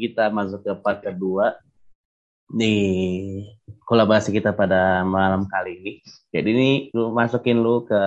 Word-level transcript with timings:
kita 0.00 0.32
masuk 0.32 0.64
ke 0.64 0.72
part 0.80 1.04
kedua 1.04 1.60
nih 2.50 3.46
kolaborasi 3.86 4.34
kita 4.34 4.50
pada 4.54 5.06
malam 5.06 5.46
kali 5.46 5.78
ini. 5.78 5.92
Jadi 6.30 6.48
ini 6.50 6.70
lu 6.94 7.14
masukin 7.14 7.62
lu 7.62 7.86
ke 7.86 8.00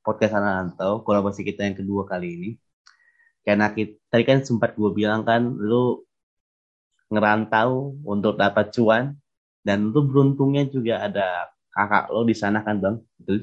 podcast 0.00 0.36
Ananto, 0.36 1.04
kolaborasi 1.04 1.44
kita 1.44 1.64
yang 1.64 1.76
kedua 1.76 2.08
kali 2.08 2.28
ini. 2.36 2.50
Karena 3.42 3.74
kita, 3.74 3.98
tadi 4.08 4.24
kan 4.24 4.38
sempat 4.46 4.78
gue 4.78 4.90
bilang 4.94 5.26
kan 5.26 5.42
lu 5.44 6.00
ngerantau 7.12 8.00
untuk 8.06 8.40
dapat 8.40 8.72
cuan 8.72 9.18
dan 9.60 9.92
lu 9.92 10.08
beruntungnya 10.08 10.64
juga 10.70 11.04
ada 11.04 11.52
kakak 11.72 12.08
lo 12.12 12.24
di 12.24 12.36
sana 12.36 12.64
kan 12.64 12.80
bang, 12.80 12.96
betul? 13.20 13.38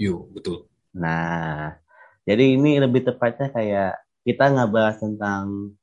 Yuk, 0.00 0.20
betul. 0.32 0.58
Nah, 0.96 1.76
jadi 2.28 2.56
ini 2.56 2.80
lebih 2.80 3.04
tepatnya 3.04 3.48
kayak 3.52 3.92
kita 4.22 4.44
nggak 4.54 4.70
bahas 4.70 4.96
tentang 5.00 5.74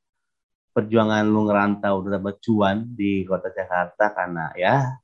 perjuangan 0.70 1.26
lu 1.26 1.50
ngerantau 1.50 2.02
udah 2.04 2.18
dapat 2.18 2.38
cuan 2.42 2.86
di 2.94 3.26
kota 3.26 3.50
Jakarta 3.50 4.14
karena 4.14 4.54
ya 4.54 4.98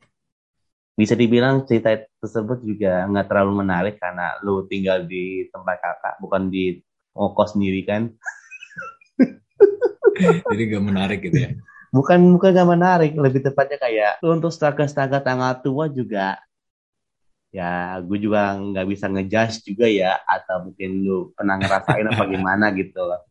bisa 0.97 1.12
dibilang 1.12 1.69
cerita 1.69 1.92
tersebut 2.23 2.65
juga 2.65 3.05
nggak 3.05 3.29
terlalu 3.29 3.66
menarik 3.66 4.01
karena 4.01 4.39
lu 4.41 4.65
tinggal 4.65 5.05
di 5.05 5.45
tempat 5.52 5.77
kakak 5.77 6.15
bukan 6.25 6.48
di 6.48 6.80
ongkos 7.12 7.56
sendiri 7.56 7.84
kan? 7.84 8.12
Jadi 10.48 10.62
gak 10.73 10.84
menarik 10.84 11.20
gitu 11.25 11.37
ya? 11.37 11.51
Bukan 11.92 12.37
bukan 12.37 12.56
gak 12.56 12.69
menarik 12.69 13.12
lebih 13.12 13.45
tepatnya 13.45 13.77
kayak 13.77 14.12
untuk 14.25 14.53
staga-staga 14.53 15.20
tanggal 15.20 15.53
tua 15.61 15.89
juga 15.92 16.41
ya 17.55 17.97
gue 18.05 18.19
juga 18.20 18.53
nggak 18.53 18.84
bisa 18.84 19.09
ngejudge 19.09 19.64
juga 19.64 19.89
ya 19.89 20.20
atau 20.28 20.69
mungkin 20.69 20.91
lu 21.01 21.33
pernah 21.33 21.56
ngerasain 21.56 22.05
apa 22.05 22.25
gimana 22.36 22.69
gitu 22.77 23.01
loh 23.01 23.25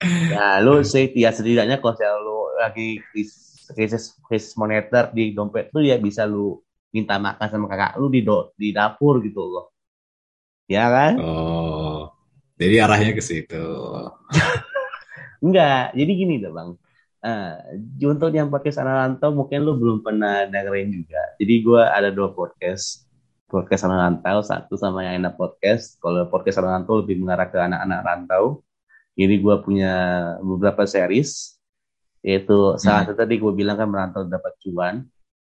Ya, 0.00 0.64
lu 0.64 0.80
sih 0.80 1.12
ya 1.12 1.28
setidaknya 1.28 1.76
kalau 1.76 1.96
lu 2.24 2.38
lagi 2.56 3.04
krisis 3.12 4.16
krisis 4.24 4.56
moneter 4.56 5.12
di 5.12 5.36
dompet 5.36 5.68
tuh 5.68 5.84
ya 5.84 6.00
bisa 6.00 6.24
lu 6.24 6.64
minta 6.90 7.20
makan 7.20 7.48
sama 7.52 7.66
kakak 7.68 8.00
lu 8.00 8.08
di 8.08 8.24
do, 8.24 8.50
di 8.56 8.72
dapur 8.72 9.20
gitu 9.20 9.44
loh. 9.44 9.76
Ya 10.66 10.88
kan? 10.88 11.20
Oh. 11.20 12.10
Jadi 12.56 12.76
arahnya 12.80 13.12
ke 13.12 13.22
situ. 13.24 13.64
Enggak, 15.44 15.96
jadi 15.96 16.12
gini 16.12 16.40
deh 16.40 16.52
bang. 16.52 16.76
Uh, 17.20 17.56
untuk 18.08 18.32
yang 18.32 18.48
podcast 18.48 18.80
Analanto 18.80 19.28
mungkin 19.32 19.64
lu 19.64 19.76
belum 19.76 20.00
pernah 20.00 20.48
dengerin 20.48 20.88
juga. 20.92 21.20
Jadi 21.36 21.54
gue 21.60 21.82
ada 21.84 22.08
dua 22.08 22.32
podcast. 22.32 23.04
Podcast 23.50 23.82
anak 23.82 23.98
rantau, 23.98 24.46
satu 24.46 24.78
sama 24.78 25.04
yang 25.04 25.24
enak 25.24 25.34
podcast. 25.36 25.98
Kalau 25.98 26.28
podcast 26.28 26.60
anak 26.60 26.84
rantau 26.84 27.02
lebih 27.02 27.18
mengarah 27.18 27.48
ke 27.50 27.58
anak-anak 27.58 28.00
rantau 28.06 28.62
ini 29.18 29.34
gue 29.42 29.56
punya 29.64 29.92
beberapa 30.42 30.86
series 30.86 31.60
yaitu 32.20 32.76
salah 32.76 33.04
hmm. 33.04 33.08
satu 33.12 33.16
tadi 33.16 33.40
gue 33.40 33.52
bilang 33.56 33.80
kan 33.80 33.88
merantau 33.88 34.28
dapat 34.28 34.52
cuan 34.60 35.08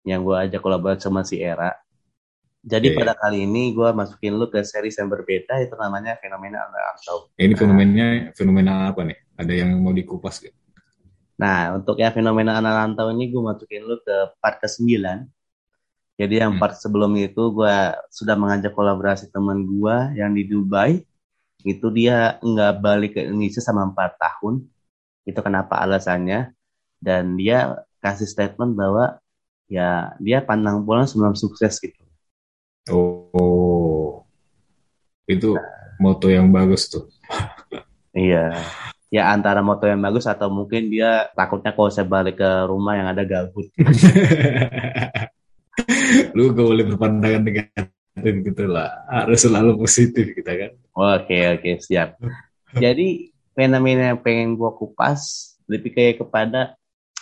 yang 0.06 0.22
gue 0.26 0.34
ajak 0.34 0.62
kolaborasi 0.62 1.02
sama 1.02 1.22
si 1.26 1.42
Era. 1.42 1.74
Jadi 2.62 2.94
yeah. 2.94 2.98
pada 2.98 3.14
kali 3.18 3.50
ini 3.50 3.74
gue 3.74 3.90
masukin 3.90 4.38
lu 4.38 4.46
ke 4.54 4.62
series 4.62 5.02
yang 5.02 5.10
berbeda 5.10 5.58
itu 5.66 5.74
namanya 5.74 6.18
fenomena 6.22 6.62
rantau. 6.70 7.34
Ini 7.34 7.54
fenomenanya 7.58 8.08
fenomena 8.38 8.94
apa 8.94 9.02
nih? 9.02 9.18
Ada 9.42 9.54
yang 9.66 9.82
mau 9.82 9.90
dikupas 9.90 10.38
gak? 10.46 10.54
Nah 11.42 11.74
untuk 11.74 11.98
yang 11.98 12.14
fenomena 12.14 12.62
anak 12.62 12.74
rantau 12.78 13.10
ini 13.10 13.34
gue 13.34 13.42
masukin 13.42 13.82
lu 13.82 13.98
ke 14.06 14.38
part 14.38 14.62
ke 14.62 14.70
9 14.70 15.26
Jadi 16.22 16.38
yang 16.38 16.54
hmm. 16.54 16.62
part 16.62 16.78
sebelum 16.78 17.18
itu 17.18 17.50
gue 17.50 17.76
sudah 18.14 18.38
mengajak 18.38 18.78
kolaborasi 18.78 19.34
teman 19.34 19.66
gue 19.66 19.96
yang 20.14 20.30
di 20.38 20.46
Dubai 20.46 21.02
itu 21.64 21.88
dia 21.94 22.42
nggak 22.42 22.74
balik 22.82 23.12
ke 23.18 23.22
Indonesia 23.26 23.62
sama 23.64 23.88
empat 23.88 24.18
tahun. 24.18 24.66
Itu 25.26 25.40
kenapa 25.46 25.78
alasannya. 25.82 26.54
Dan 27.02 27.38
dia 27.38 27.82
kasih 28.02 28.30
statement 28.30 28.78
bahwa 28.78 29.18
ya 29.66 30.14
dia 30.22 30.46
pandang 30.46 30.86
pulang 30.86 31.10
sebelum 31.10 31.34
sukses 31.34 31.82
gitu. 31.82 32.02
Oh. 32.90 34.26
Itu 35.26 35.58
moto 36.02 36.28
yang 36.30 36.50
bagus 36.50 36.90
tuh. 36.90 37.06
Iya. 38.12 38.52
Ya 39.08 39.32
antara 39.32 39.64
moto 39.64 39.88
yang 39.88 40.04
bagus 40.04 40.28
atau 40.28 40.52
mungkin 40.52 40.92
dia 40.92 41.32
takutnya 41.32 41.72
kalau 41.72 41.88
saya 41.88 42.04
balik 42.04 42.44
ke 42.44 42.52
rumah 42.68 43.00
yang 43.00 43.08
ada 43.08 43.24
gabut. 43.24 43.72
Lu 46.36 46.52
gak 46.52 46.68
boleh 46.68 46.86
berpandangan 46.92 47.44
dengan 47.48 47.88
dan 48.12 48.44
gitulah 48.44 49.08
harus 49.08 49.40
selalu 49.40 49.80
positif 49.80 50.36
kita 50.36 50.52
kan 50.60 50.72
oke 50.96 51.38
oke 51.58 51.72
siap. 51.84 52.20
Jadi 52.76 53.32
fenomena 53.52 54.16
yang 54.16 54.20
pengen 54.20 54.56
gua 54.56 54.76
kupas 54.76 55.54
lebih 55.68 55.92
kayak 55.96 56.24
kepada 56.24 56.76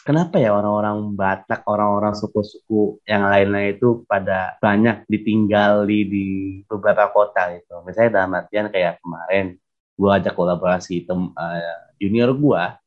kenapa 0.06 0.42
ya 0.42 0.54
orang-orang 0.54 1.14
Batak 1.14 1.66
orang-orang 1.66 2.14
suku-suku 2.18 3.02
yang 3.06 3.30
lain-lain 3.30 3.78
itu 3.78 4.06
pada 4.10 4.58
banyak 4.62 5.06
ditinggali 5.06 6.00
di 6.06 6.28
beberapa 6.66 7.10
kota 7.10 7.54
gitu. 7.58 7.82
Misalnya 7.86 8.24
dalam 8.24 8.38
artian 8.38 8.70
kayak 8.70 9.02
kemarin 9.02 9.58
gua 10.00 10.22
ajak 10.22 10.34
kolaborasi 10.34 11.04
tem 11.04 11.34
uh, 11.36 11.80
junior 12.00 12.32
gua 12.32 12.80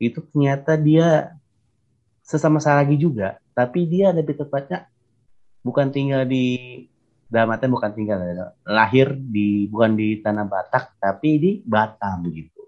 itu 0.00 0.20
ternyata 0.32 0.76
dia 0.80 1.36
sesama 2.24 2.60
Saragi 2.60 2.96
juga 2.96 3.40
tapi 3.56 3.84
dia 3.84 4.12
lebih 4.12 4.40
tepatnya 4.40 4.88
bukan 5.60 5.92
tinggal 5.92 6.24
di 6.24 6.88
dalam 7.30 7.54
artian 7.54 7.70
bukan 7.70 7.94
tinggal 7.94 8.18
ya, 8.18 8.50
lahir 8.66 9.14
di 9.14 9.70
bukan 9.70 9.94
di 9.94 10.18
tanah 10.18 10.50
Batak 10.50 10.98
tapi 10.98 11.38
di 11.38 11.50
Batam 11.62 12.26
gitu. 12.26 12.66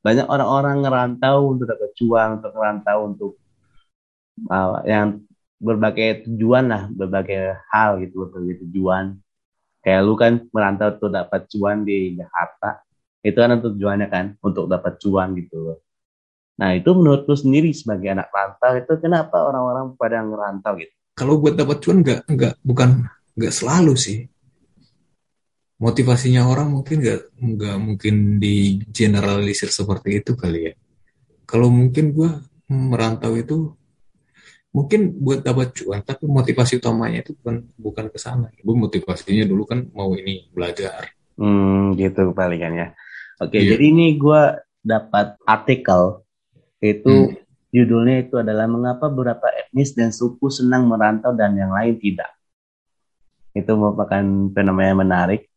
Banyak 0.00 0.30
orang-orang 0.30 0.80
ngerantau 0.80 1.52
untuk 1.52 1.66
dapat 1.68 1.90
cuan 1.98 2.28
untuk 2.40 2.54
ngerantau 2.56 2.98
untuk 3.04 3.32
uh, 4.48 4.80
yang 4.86 5.20
berbagai 5.60 6.24
tujuan 6.24 6.72
lah 6.72 6.82
berbagai 6.88 7.58
hal 7.68 8.00
gitu 8.00 8.24
berbagai 8.24 8.64
tujuan. 8.64 9.18
Kayak 9.82 10.00
lu 10.06 10.14
kan 10.16 10.32
merantau 10.54 10.96
untuk 10.96 11.10
dapat 11.12 11.50
cuan 11.50 11.84
di 11.84 12.14
Jakarta 12.16 12.80
itu 13.20 13.36
kan 13.36 13.60
tujuannya 13.60 14.08
kan 14.08 14.26
untuk 14.40 14.70
dapat 14.70 14.96
cuan 15.02 15.36
gitu. 15.36 15.76
Nah 16.62 16.78
itu 16.78 16.90
menurut 16.94 17.28
lu 17.28 17.36
sendiri 17.36 17.74
sebagai 17.74 18.08
anak 18.08 18.32
rantau 18.32 18.72
itu 18.78 18.92
kenapa 19.02 19.36
orang-orang 19.36 19.98
pada 19.98 20.24
ngerantau 20.24 20.78
gitu? 20.78 20.94
Kalau 21.18 21.36
buat 21.36 21.58
dapat 21.58 21.76
cuan 21.84 22.00
nggak 22.00 22.20
nggak 22.24 22.54
bukan 22.64 23.04
nggak 23.40 23.54
selalu 23.56 23.96
sih. 23.96 24.28
Motivasinya 25.80 26.44
orang 26.44 26.76
mungkin 26.76 27.00
nggak 27.00 27.20
nggak 27.40 27.76
mungkin 27.80 28.36
di 28.36 28.84
generalisir 28.92 29.72
seperti 29.72 30.20
itu 30.20 30.36
kali 30.36 30.68
ya. 30.68 30.72
Kalau 31.48 31.72
mungkin 31.72 32.12
gue 32.12 32.30
merantau 32.68 33.32
itu 33.32 33.72
mungkin 34.70 35.18
buat 35.18 35.42
dapat 35.42 35.74
cuan 35.74 36.04
tapi 36.04 36.30
motivasi 36.30 36.78
utamanya 36.78 37.24
itu 37.24 37.32
bukan 37.40 37.64
bukan 37.80 38.06
ke 38.12 38.18
sana. 38.20 38.52
Gue 38.60 38.76
motivasinya 38.76 39.48
dulu 39.48 39.64
kan 39.64 39.88
mau 39.96 40.12
ini 40.12 40.52
belajar. 40.52 41.16
Hmm 41.40 41.96
gitu 41.96 42.36
palingan 42.36 42.76
ya. 42.76 42.88
Oke 43.40 43.56
yeah. 43.56 43.72
jadi 43.72 43.84
ini 43.88 44.20
gue 44.20 44.42
dapat 44.84 45.40
artikel. 45.48 46.28
Itu 46.76 47.32
hmm. 47.32 47.72
judulnya 47.72 48.28
itu 48.28 48.36
adalah 48.36 48.68
mengapa 48.68 49.08
beberapa 49.08 49.48
etnis 49.56 49.96
dan 49.96 50.12
suku 50.12 50.52
senang 50.52 50.84
merantau 50.84 51.32
dan 51.32 51.56
yang 51.56 51.72
lain 51.72 51.96
tidak 51.96 52.28
itu 53.56 53.72
merupakan 53.74 54.22
fenomena 54.54 54.88
yang 54.94 55.00
menarik 55.02 55.50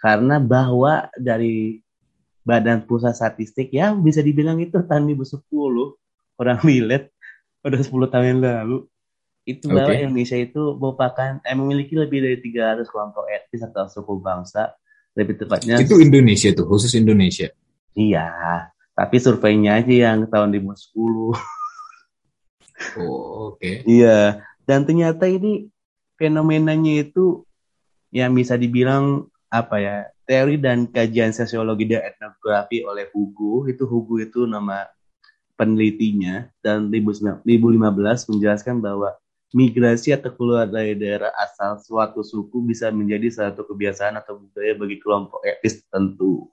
karena 0.00 0.40
bahwa 0.40 1.12
dari 1.14 1.78
Badan 2.40 2.88
Pusat 2.88 3.14
Statistik 3.14 3.70
ya 3.70 3.92
bisa 3.92 4.24
dibilang 4.24 4.58
itu 4.58 4.80
tahun 4.82 5.06
2010 5.14 5.44
orang 6.40 6.58
milet 6.68 7.12
udah 7.60 7.78
10 7.78 8.12
tahun 8.12 8.26
yang 8.26 8.40
lalu 8.40 8.78
itu 9.48 9.68
okay. 9.68 9.76
bahwa 9.76 9.92
Indonesia 9.96 10.36
itu 10.36 10.62
merupakan 10.76 11.30
eh, 11.44 11.56
memiliki 11.56 11.96
lebih 11.96 12.20
dari 12.24 12.38
300 12.40 12.88
kelompok 12.88 13.24
etnis 13.28 13.62
atau 13.64 13.88
suku 13.88 14.20
bangsa 14.20 14.76
lebih 15.16 15.36
tepatnya 15.42 15.80
itu 15.80 16.00
Indonesia 16.00 16.52
tuh 16.52 16.66
khusus 16.68 16.92
Indonesia 16.96 17.48
iya 17.96 18.28
tapi 18.96 19.16
surveinya 19.20 19.80
aja 19.80 20.12
yang 20.12 20.28
tahun 20.28 20.56
2010 20.56 20.96
oh 20.96 21.36
oke 22.96 23.60
okay. 23.60 23.84
iya 23.84 24.44
dan 24.64 24.84
ternyata 24.88 25.28
ini 25.28 25.68
fenomenanya 26.20 27.08
itu 27.08 27.48
yang 28.12 28.36
bisa 28.36 28.60
dibilang 28.60 29.24
apa 29.48 29.76
ya 29.80 29.96
teori 30.28 30.60
dan 30.60 30.84
kajian 30.86 31.32
sosiologi 31.32 31.88
dan 31.88 32.04
etnografi 32.04 32.84
oleh 32.84 33.08
Hugo 33.10 33.64
itu 33.66 33.88
Hugo 33.88 34.20
itu 34.20 34.44
nama 34.44 34.84
penelitinya 35.56 36.46
dan 36.60 36.92
2015 36.92 37.44
menjelaskan 38.30 38.78
bahwa 38.84 39.16
migrasi 39.50 40.14
atau 40.14 40.30
keluar 40.30 40.70
dari 40.70 40.94
daerah 40.94 41.34
asal 41.34 41.82
suatu 41.82 42.22
suku 42.22 42.62
bisa 42.62 42.88
menjadi 42.94 43.28
satu 43.28 43.66
kebiasaan 43.66 44.14
atau 44.22 44.38
budaya 44.38 44.72
bagi 44.78 44.96
kelompok 45.02 45.42
etnis 45.42 45.82
tertentu. 45.82 46.46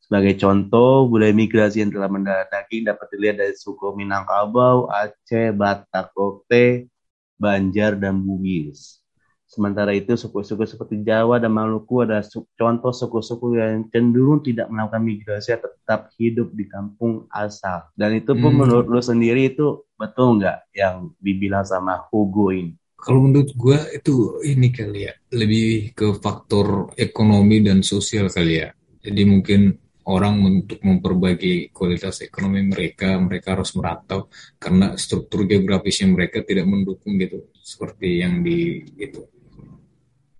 Sebagai 0.00 0.40
contoh, 0.40 1.04
budaya 1.04 1.36
migrasi 1.36 1.84
yang 1.84 1.92
telah 1.92 2.08
mendarat 2.08 2.48
daging 2.48 2.88
dapat 2.88 3.06
dilihat 3.12 3.36
dari 3.44 3.52
suku 3.52 3.92
Minangkabau, 3.92 4.88
Aceh, 4.88 5.52
Batak, 5.52 6.16
Kote, 6.16 6.88
Banjar, 7.36 7.92
dan 8.00 8.24
Bugis. 8.24 9.04
Sementara 9.48 9.96
itu 9.96 10.12
suku-suku 10.12 10.68
seperti 10.68 11.00
Jawa 11.00 11.40
dan 11.40 11.56
Maluku 11.56 12.04
ada 12.04 12.20
contoh 12.52 12.92
suku-suku 12.92 13.56
yang 13.56 13.88
cenderung 13.88 14.44
tidak 14.44 14.68
melakukan 14.68 15.00
migrasi 15.00 15.56
tetap 15.56 16.12
hidup 16.20 16.52
di 16.52 16.68
kampung 16.68 17.24
asal. 17.32 17.88
Dan 17.96 18.20
itu 18.20 18.36
pun 18.36 18.52
hmm. 18.52 18.60
menurut 18.60 18.86
lu 18.92 19.00
sendiri 19.00 19.56
itu 19.56 19.88
betul 19.96 20.36
nggak 20.36 20.68
yang 20.76 21.16
dibilang 21.16 21.64
sama 21.64 21.96
Hugo 22.12 22.52
ini? 22.52 22.76
Kalau 23.00 23.24
menurut 23.24 23.48
gue 23.56 23.78
itu 23.96 24.36
ini 24.44 24.68
kali 24.68 25.08
ya, 25.08 25.16
lebih 25.32 25.96
ke 25.96 26.20
faktor 26.20 26.92
ekonomi 27.00 27.64
dan 27.64 27.80
sosial 27.80 28.28
kali 28.28 28.60
ya. 28.60 28.68
Jadi 29.00 29.22
mungkin 29.24 29.72
orang 30.12 30.44
untuk 30.44 30.84
memperbaiki 30.84 31.72
kualitas 31.72 32.20
ekonomi 32.20 32.68
mereka, 32.68 33.16
mereka 33.16 33.56
harus 33.56 33.72
merantau 33.72 34.28
karena 34.60 34.92
struktur 35.00 35.48
geografisnya 35.48 36.12
mereka 36.12 36.44
tidak 36.44 36.68
mendukung 36.68 37.16
gitu, 37.16 37.48
seperti 37.64 38.20
yang 38.20 38.44
di 38.44 38.84
itu 39.00 39.24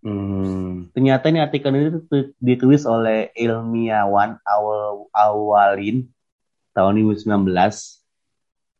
Hmm, 0.08 0.88
ternyata 0.96 1.28
ini 1.28 1.44
artikel 1.44 1.68
ini 1.76 1.92
ditulis 2.40 2.88
oleh 2.88 3.28
ilmiawan 3.36 4.40
awal 4.40 5.04
awalin 5.12 6.08
tahun 6.72 6.96
2019. 6.96 7.44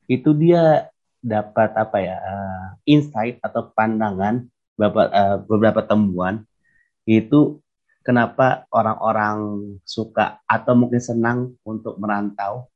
Itu 0.09 0.33
dia 0.33 0.89
dapat 1.21 1.77
apa 1.77 1.99
ya 2.01 2.17
uh, 2.17 2.65
insight 2.89 3.37
atau 3.45 3.69
pandangan 3.77 4.49
beberapa 4.73 5.03
uh, 5.13 5.37
beberapa 5.45 5.81
temuan 5.85 6.49
itu 7.05 7.61
kenapa 8.07 8.65
orang-orang 8.73 9.61
suka 9.85 10.41
atau 10.49 10.73
mungkin 10.79 11.03
senang 11.03 11.39
untuk 11.61 12.01
merantau 12.01 12.73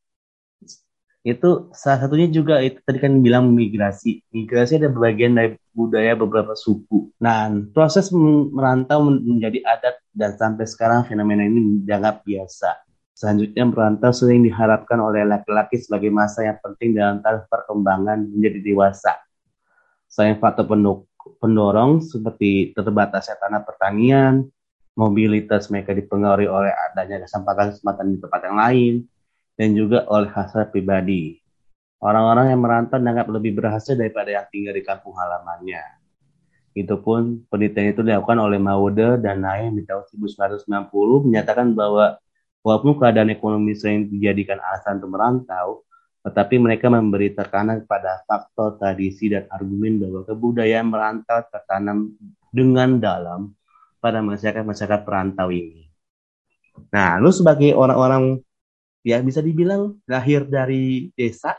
itu 1.23 1.71
salah 1.71 2.03
satunya 2.03 2.27
juga 2.27 2.59
itu 2.59 2.83
tadi 2.83 2.99
kan 2.99 3.23
bilang 3.23 3.55
migrasi. 3.55 4.27
Migrasi 4.35 4.83
ada 4.83 4.91
bagian 4.91 5.39
dari 5.39 5.55
budaya 5.71 6.19
beberapa 6.19 6.59
suku. 6.59 7.15
Nah, 7.23 7.47
proses 7.71 8.11
merantau 8.51 9.07
menjadi 9.07 9.63
adat 9.63 10.03
dan 10.11 10.35
sampai 10.35 10.67
sekarang 10.67 11.07
fenomena 11.07 11.47
ini 11.47 11.87
dianggap 11.87 12.27
biasa. 12.27 12.75
Selanjutnya 13.15 13.63
merantau 13.71 14.11
sering 14.11 14.43
diharapkan 14.43 14.99
oleh 14.99 15.23
laki-laki 15.23 15.79
sebagai 15.79 16.11
masa 16.11 16.43
yang 16.43 16.59
penting 16.59 16.99
dalam 16.99 17.23
taraf 17.23 17.47
perkembangan 17.47 18.19
menjadi 18.27 18.59
dewasa. 18.59 19.15
Selain 20.11 20.35
faktor 20.43 20.67
pendorong 21.39 22.03
seperti 22.03 22.75
terbatasnya 22.75 23.39
tanah 23.39 23.63
pertanian, 23.63 24.43
mobilitas 24.99 25.71
mereka 25.71 25.95
dipengaruhi 25.95 26.51
oleh 26.51 26.75
adanya 26.91 27.23
kesempatan-kesempatan 27.23 28.07
di 28.11 28.19
tempat 28.19 28.41
yang 28.43 28.59
lain, 28.59 28.95
dan 29.62 29.79
juga 29.79 30.03
oleh 30.11 30.26
hasrat 30.26 30.75
pribadi. 30.75 31.38
Orang-orang 32.03 32.50
yang 32.50 32.59
merantau 32.59 32.99
dianggap 32.99 33.31
lebih 33.31 33.62
berhasil 33.62 33.94
daripada 33.94 34.35
yang 34.35 34.47
tinggal 34.50 34.75
di 34.75 34.82
kampung 34.82 35.14
halamannya. 35.14 36.03
Itu 36.75 36.99
pun 36.99 37.47
penelitian 37.47 37.94
itu 37.94 38.03
dilakukan 38.03 38.43
oleh 38.43 38.59
Maude 38.59 39.23
dan 39.23 39.47
Naim 39.47 39.79
di 39.79 39.87
tahun 39.87 40.03
1990 40.35 40.67
menyatakan 41.31 41.79
bahwa 41.79 42.19
walaupun 42.67 42.99
keadaan 42.99 43.31
ekonomi 43.31 43.79
sering 43.79 44.11
dijadikan 44.11 44.59
alasan 44.59 44.99
untuk 44.99 45.14
merantau, 45.14 45.87
tetapi 46.26 46.58
mereka 46.58 46.91
memberi 46.91 47.31
tekanan 47.31 47.87
kepada 47.87 48.26
faktor 48.26 48.82
tradisi 48.82 49.31
dan 49.31 49.47
argumen 49.47 50.03
bahwa 50.03 50.26
kebudayaan 50.26 50.91
merantau 50.91 51.38
tertanam 51.55 52.19
dengan 52.50 52.99
dalam 52.99 53.55
pada 54.03 54.19
masyarakat-masyarakat 54.26 55.06
perantau 55.06 55.55
ini. 55.55 55.87
Nah, 56.91 57.23
lu 57.23 57.31
sebagai 57.31 57.79
orang-orang 57.79 58.43
ya 59.03 59.19
bisa 59.21 59.43
dibilang 59.43 59.99
lahir 60.07 60.47
dari 60.47 61.11
desa. 61.13 61.59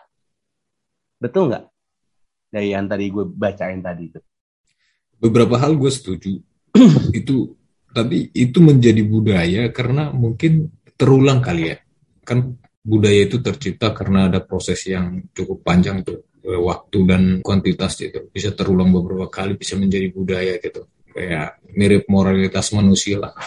Betul 1.19 1.51
nggak? 1.51 1.65
Dari 2.51 2.67
yang 2.71 2.87
tadi 2.87 3.05
gue 3.11 3.25
bacain 3.27 3.79
tadi 3.83 4.03
itu. 4.11 4.19
Beberapa 5.19 5.59
hal 5.59 5.75
gue 5.75 5.91
setuju. 5.91 6.35
Itu 7.19 7.55
tapi 7.93 8.33
itu 8.33 8.57
menjadi 8.57 9.05
budaya 9.05 9.69
karena 9.69 10.09
mungkin 10.09 10.73
terulang 10.97 11.45
kali 11.45 11.69
ya. 11.69 11.77
Kan 12.25 12.57
budaya 12.81 13.29
itu 13.29 13.37
tercipta 13.37 13.93
karena 13.93 14.33
ada 14.33 14.41
proses 14.41 14.81
yang 14.89 15.29
cukup 15.29 15.61
panjang 15.61 16.01
tuh. 16.01 16.25
Eh, 16.41 16.57
waktu 16.57 16.97
dan 17.05 17.23
kuantitas 17.45 17.95
gitu 17.95 18.27
bisa 18.33 18.51
terulang 18.57 18.89
beberapa 18.89 19.29
kali 19.29 19.61
bisa 19.61 19.77
menjadi 19.77 20.09
budaya 20.09 20.57
gitu. 20.57 20.89
Kayak 21.13 21.61
mirip 21.77 22.09
moralitas 22.09 22.73
manusia 22.73 23.21
lah. 23.21 23.37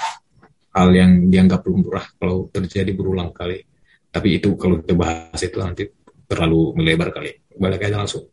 Hal 0.70 0.94
yang 0.94 1.26
dianggap 1.26 1.66
lumrah 1.66 2.06
kalau 2.14 2.46
terjadi 2.54 2.94
berulang 2.94 3.34
kali 3.34 3.75
tapi 4.16 4.40
itu 4.40 4.56
kalau 4.56 4.80
kita 4.80 4.96
bahas 4.96 5.36
itu 5.44 5.60
nanti 5.60 5.84
terlalu 6.24 6.72
melebar 6.80 7.12
kali. 7.12 7.36
Balik 7.52 7.84
aja 7.84 8.00
langsung. 8.00 8.32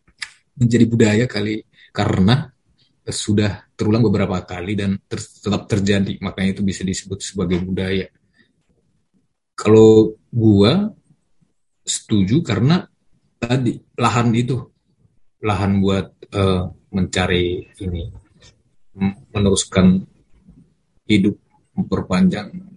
Menjadi 0.56 0.86
budaya 0.88 1.26
kali 1.28 1.60
karena 1.92 2.48
sudah 3.04 3.68
terulang 3.76 4.00
beberapa 4.00 4.40
kali 4.48 4.80
dan 4.80 4.96
ter 5.12 5.20
tetap 5.20 5.68
terjadi. 5.68 6.16
Makanya 6.24 6.56
itu 6.56 6.64
bisa 6.64 6.88
disebut 6.88 7.20
sebagai 7.20 7.60
budaya. 7.60 8.08
Kalau 9.60 10.16
gua 10.32 10.88
setuju 11.84 12.40
karena 12.48 12.88
tadi 13.36 13.76
lahan 14.00 14.32
itu 14.32 14.56
lahan 15.44 15.84
buat 15.84 16.16
uh, 16.32 16.72
mencari 16.96 17.76
ini 17.84 18.08
meneruskan 19.36 20.00
hidup 21.12 21.36
memperpanjang 21.76 22.73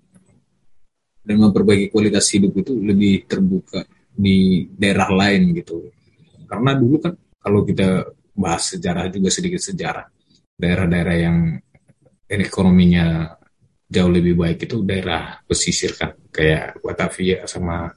dan 1.27 1.37
memperbaiki 1.43 1.91
kualitas 1.91 2.31
hidup 2.31 2.55
itu 2.55 2.79
lebih 2.79 3.27
terbuka 3.27 3.83
di 4.15 4.71
daerah 4.71 5.11
lain 5.11 5.51
gitu. 5.59 5.91
Karena 6.47 6.79
dulu 6.79 7.03
kan 7.03 7.15
kalau 7.43 7.67
kita 7.67 8.07
bahas 8.39 8.79
sejarah 8.79 9.11
juga 9.11 9.29
sedikit 9.35 9.59
sejarah, 9.59 10.07
daerah-daerah 10.55 11.17
yang 11.19 11.39
ekonominya 12.31 13.35
jauh 13.87 14.11
lebih 14.11 14.39
baik 14.39 14.71
itu 14.71 14.87
daerah 14.87 15.43
pesisir 15.43 15.99
kan, 15.99 16.15
kayak 16.31 16.79
Batavia 16.79 17.43
sama 17.51 17.91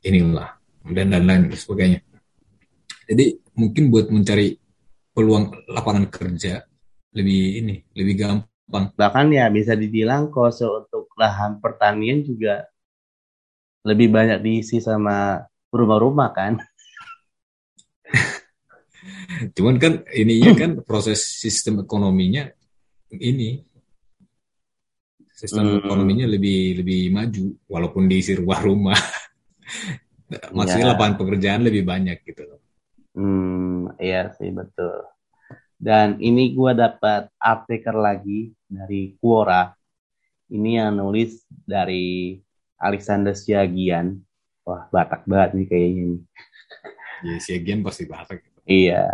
inilah 0.00 0.56
dan 0.88 1.12
lain-lain 1.12 1.52
sebagainya. 1.52 2.00
Jadi 3.04 3.36
mungkin 3.60 3.92
buat 3.92 4.08
mencari 4.08 4.56
peluang 5.12 5.68
lapangan 5.68 6.06
kerja 6.08 6.62
lebih 7.10 7.42
ini 7.60 7.76
lebih 7.98 8.14
gampang 8.16 8.49
Bang. 8.70 8.94
Bahkan 8.94 9.26
ya 9.34 9.50
bisa 9.50 9.74
dibilang 9.74 10.30
kose 10.30 10.64
untuk 10.64 11.10
lahan 11.18 11.58
pertanian 11.58 12.22
juga 12.22 12.70
lebih 13.82 14.14
banyak 14.14 14.38
diisi 14.38 14.78
sama 14.78 15.42
rumah-rumah 15.74 16.30
kan. 16.30 16.62
Cuman 19.56 19.76
kan 19.82 20.06
ininya 20.14 20.52
kan 20.54 20.70
proses 20.86 21.24
sistem 21.24 21.82
ekonominya 21.82 22.46
ini 23.10 23.58
sistem 25.34 25.64
hmm. 25.66 25.78
ekonominya 25.82 26.26
lebih 26.28 26.84
lebih 26.84 27.10
maju 27.10 27.44
walaupun 27.66 28.06
diisi 28.06 28.36
rumah-rumah. 28.36 28.98
Maksudnya 30.56 30.86
ya. 30.86 30.92
lapangan 30.94 31.18
pekerjaan 31.18 31.66
lebih 31.66 31.82
banyak 31.82 32.22
gitu 32.22 32.46
loh. 32.46 32.60
Hmm, 33.18 33.90
iya 33.98 34.30
sih 34.38 34.54
betul. 34.54 35.10
Dan 35.80 36.20
ini 36.20 36.52
gue 36.52 36.76
dapat 36.76 37.32
artikel 37.40 37.96
lagi 37.96 38.52
dari 38.68 39.16
Quora. 39.16 39.72
Ini 40.52 40.84
yang 40.84 41.00
nulis 41.00 41.40
dari 41.48 42.36
Alexander 42.76 43.32
Siagian. 43.32 44.20
Wah, 44.68 44.92
Batak 44.92 45.24
banget 45.24 45.56
nih 45.56 45.66
kayaknya 45.72 46.04
nih. 46.12 46.22
Iya, 47.20 47.36
Siagian 47.36 47.84
pasti 47.84 48.08
Batak. 48.08 48.40
Iya. 48.64 49.08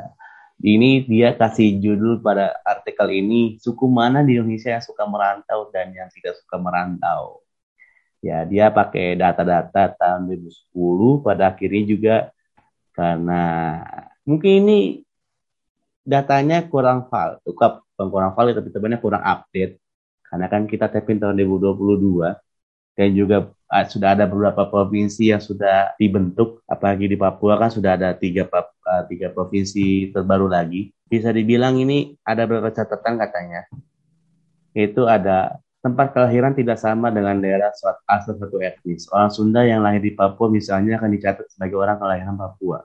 Ini 0.63 1.11
dia 1.11 1.35
kasih 1.35 1.83
judul 1.83 2.23
pada 2.23 2.55
artikel 2.63 3.11
ini, 3.19 3.59
suku 3.59 3.87
mana 3.91 4.23
di 4.23 4.39
Indonesia 4.39 4.79
yang 4.79 4.83
suka 4.83 5.03
merantau 5.07 5.71
dan 5.75 5.91
yang 5.91 6.07
tidak 6.15 6.39
suka 6.39 6.55
merantau. 6.55 7.43
Ya, 8.23 8.47
dia 8.47 8.71
pakai 8.71 9.19
data-data 9.19 9.95
tahun 9.99 10.33
2010, 10.33 11.23
pada 11.23 11.51
akhirnya 11.51 11.83
juga 11.83 12.17
karena 12.95 13.43
mungkin 14.25 14.65
ini 14.65 15.06
datanya 16.07 16.63
kurang 16.71 17.11
valid, 17.11 17.43
bukan 17.43 18.09
kurang 18.09 18.33
valid 18.39 18.55
tapi 18.55 18.71
sebenarnya 18.71 19.03
kurang 19.03 19.23
update. 19.27 19.83
Karena 20.23 20.47
kan 20.47 20.71
kita 20.71 20.87
tapin 20.87 21.19
tahun 21.19 21.39
2022 21.39 22.35
dan 22.97 23.09
juga 23.13 23.51
uh, 23.51 23.87
sudah 23.87 24.15
ada 24.15 24.25
beberapa 24.25 24.67
provinsi 24.71 25.35
yang 25.35 25.43
sudah 25.43 25.99
dibentuk. 25.99 26.63
Apalagi 26.71 27.11
di 27.11 27.19
Papua 27.19 27.59
kan 27.59 27.71
sudah 27.75 27.99
ada 27.99 28.15
tiga 28.15 28.47
uh, 28.47 29.03
tiga 29.11 29.35
provinsi 29.35 30.15
terbaru 30.15 30.47
lagi. 30.47 30.95
Bisa 31.07 31.31
dibilang 31.31 31.79
ini 31.79 32.15
ada 32.23 32.47
beberapa 32.47 32.71
catatan 32.71 33.19
katanya. 33.19 33.67
Itu 34.75 35.07
ada 35.07 35.59
tempat 35.83 36.11
kelahiran 36.11 36.59
tidak 36.59 36.83
sama 36.83 37.15
dengan 37.15 37.39
daerah 37.39 37.71
asal 38.11 38.35
satu 38.35 38.59
etnis. 38.59 39.07
Orang 39.15 39.31
Sunda 39.31 39.63
yang 39.63 39.87
lahir 39.87 40.03
di 40.03 40.11
Papua 40.15 40.51
misalnya 40.51 40.99
akan 40.99 41.11
dicatat 41.15 41.47
sebagai 41.47 41.79
orang 41.79 42.03
kelahiran 42.03 42.35
Papua 42.35 42.83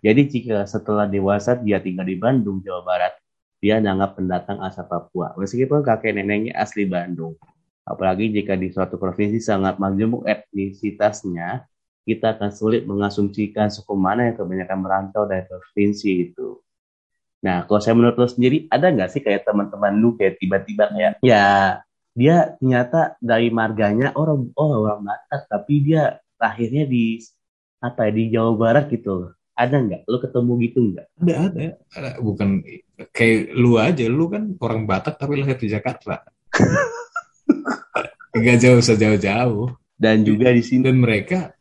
jadi 0.00 0.22
jika 0.24 0.64
setelah 0.64 1.04
dewasa 1.04 1.56
dia 1.56 1.80
tinggal 1.80 2.08
di 2.08 2.16
Bandung, 2.16 2.64
Jawa 2.64 2.82
Barat, 2.84 3.12
dia 3.60 3.76
dianggap 3.76 4.16
pendatang 4.16 4.58
asal 4.64 4.88
Papua, 4.88 5.36
meskipun 5.36 5.84
kakek 5.84 6.16
neneknya 6.16 6.56
asli 6.56 6.88
Bandung. 6.88 7.36
Apalagi 7.84 8.32
jika 8.32 8.56
di 8.56 8.72
suatu 8.72 8.96
provinsi 8.96 9.36
sangat 9.40 9.76
majemuk 9.76 10.24
etnisitasnya, 10.24 11.68
kita 12.08 12.38
akan 12.38 12.50
sulit 12.50 12.88
mengasumsikan 12.88 13.68
suku 13.68 13.92
mana 13.92 14.32
yang 14.32 14.36
kebanyakan 14.40 14.78
merantau 14.80 15.28
dari 15.28 15.44
provinsi 15.44 16.10
itu. 16.32 16.56
Nah, 17.44 17.64
kalau 17.64 17.80
saya 17.80 17.96
menurut 17.96 18.16
lo 18.20 18.28
sendiri, 18.28 18.68
ada 18.68 18.92
nggak 18.92 19.10
sih 19.12 19.20
kayak 19.24 19.48
teman-teman 19.48 19.96
lu 19.96 20.16
kayak 20.16 20.36
tiba-tiba 20.40 20.92
kayak, 20.92 21.12
ya 21.24 21.80
dia 22.12 22.56
ternyata 22.60 23.16
dari 23.20 23.48
marganya 23.48 24.12
orang 24.12 24.52
oh 24.56 24.70
orang 24.84 25.04
Batak, 25.04 25.48
tapi 25.48 25.74
dia 25.84 26.20
lahirnya 26.36 26.84
di 26.84 27.20
apa 27.80 28.08
ya 28.08 28.12
di 28.12 28.24
Jawa 28.28 28.52
Barat 28.56 28.84
gitu 28.92 29.10
loh. 29.12 29.32
Ada 29.60 29.76
nggak? 29.76 30.02
Lo 30.08 30.16
ketemu 30.24 30.52
gitu 30.64 30.78
nggak? 30.88 31.06
Ada, 31.20 31.34
ada. 31.52 31.64
ada. 31.92 32.10
Bukan 32.24 32.64
kayak 33.12 33.52
lu 33.52 33.76
aja, 33.76 34.08
lu 34.08 34.32
kan 34.32 34.56
orang 34.56 34.88
Batak 34.88 35.20
tapi 35.20 35.36
lahir 35.36 35.60
di 35.60 35.68
Jakarta. 35.68 36.24
Nggak 38.30 38.58
jauh 38.62 38.80
sejauh-jauh. 38.80 39.74
Dan 40.00 40.24
juga 40.24 40.48
di 40.48 40.64
sini 40.64 40.88
Dan 40.88 40.96
mereka 40.96 41.52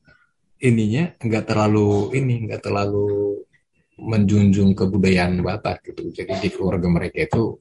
ininya 0.63 1.11
nggak 1.19 1.43
terlalu 1.43 2.15
ini, 2.15 2.47
nggak 2.47 2.61
terlalu 2.63 3.43
menjunjung 3.99 4.71
kebudayaan 4.77 5.43
Batak 5.43 5.91
gitu. 5.91 6.07
Jadi 6.15 6.33
di 6.39 6.49
keluarga 6.53 6.87
mereka 6.87 7.19
itu 7.25 7.59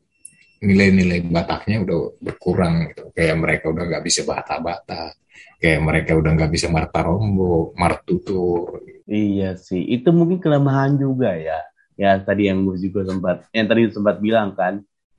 nilai-nilai 0.62 1.26
Bataknya 1.26 1.83
udah 1.83 1.99
berkurang 2.23 2.95
gitu. 2.95 3.11
Kayak 3.11 3.37
mereka 3.42 3.64
udah 3.75 3.85
nggak 3.90 4.04
bisa 4.07 4.23
bata-bata, 4.23 5.11
kayak 5.58 5.80
mereka 5.82 6.14
udah 6.14 6.30
nggak 6.38 6.52
bisa 6.54 6.70
marta 6.70 7.02
rombo, 7.02 7.74
martutur. 7.74 8.82
Iya 9.10 9.58
sih, 9.58 9.82
itu 9.82 10.08
mungkin 10.14 10.38
kelemahan 10.38 10.94
juga 10.94 11.34
ya. 11.34 11.58
Ya 11.98 12.14
tadi 12.22 12.46
yang 12.46 12.62
gue 12.62 12.78
juga 12.78 13.10
sempat, 13.10 13.50
yang 13.50 13.66
tadi 13.66 13.90
sempat 13.90 14.22
bilang 14.22 14.54
kan, 14.54 14.78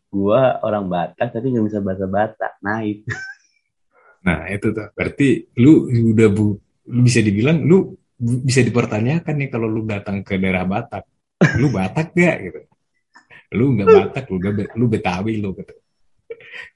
gue 0.10 0.42
orang 0.64 0.88
Batak 0.88 1.36
tapi 1.36 1.52
nggak 1.52 1.66
bisa 1.68 1.80
bahasa 1.84 2.08
Batak. 2.08 2.54
Nah 2.64 2.80
itu. 2.92 3.12
Nah 4.24 4.48
itu 4.48 4.68
tuh, 4.72 4.88
berarti 4.96 5.28
lu 5.60 5.92
udah 6.16 6.30
bu, 6.32 6.56
lu 6.88 7.00
bisa 7.04 7.20
dibilang 7.20 7.64
lu 7.68 8.00
bisa 8.20 8.60
dipertanyakan 8.64 9.36
nih 9.40 9.50
kalau 9.52 9.68
lu 9.68 9.84
datang 9.84 10.24
ke 10.24 10.40
daerah 10.40 10.64
Batak, 10.64 11.04
lu 11.60 11.68
Batak 11.68 12.16
gak 12.16 12.36
gitu? 12.48 12.60
Lu 13.60 13.76
nggak 13.76 13.88
Batak, 14.00 14.24
lu 14.32 14.36
udah 14.40 14.52
lu 14.80 14.86
Betawi 14.88 15.34
lu 15.44 15.52
gitu. 15.60 15.76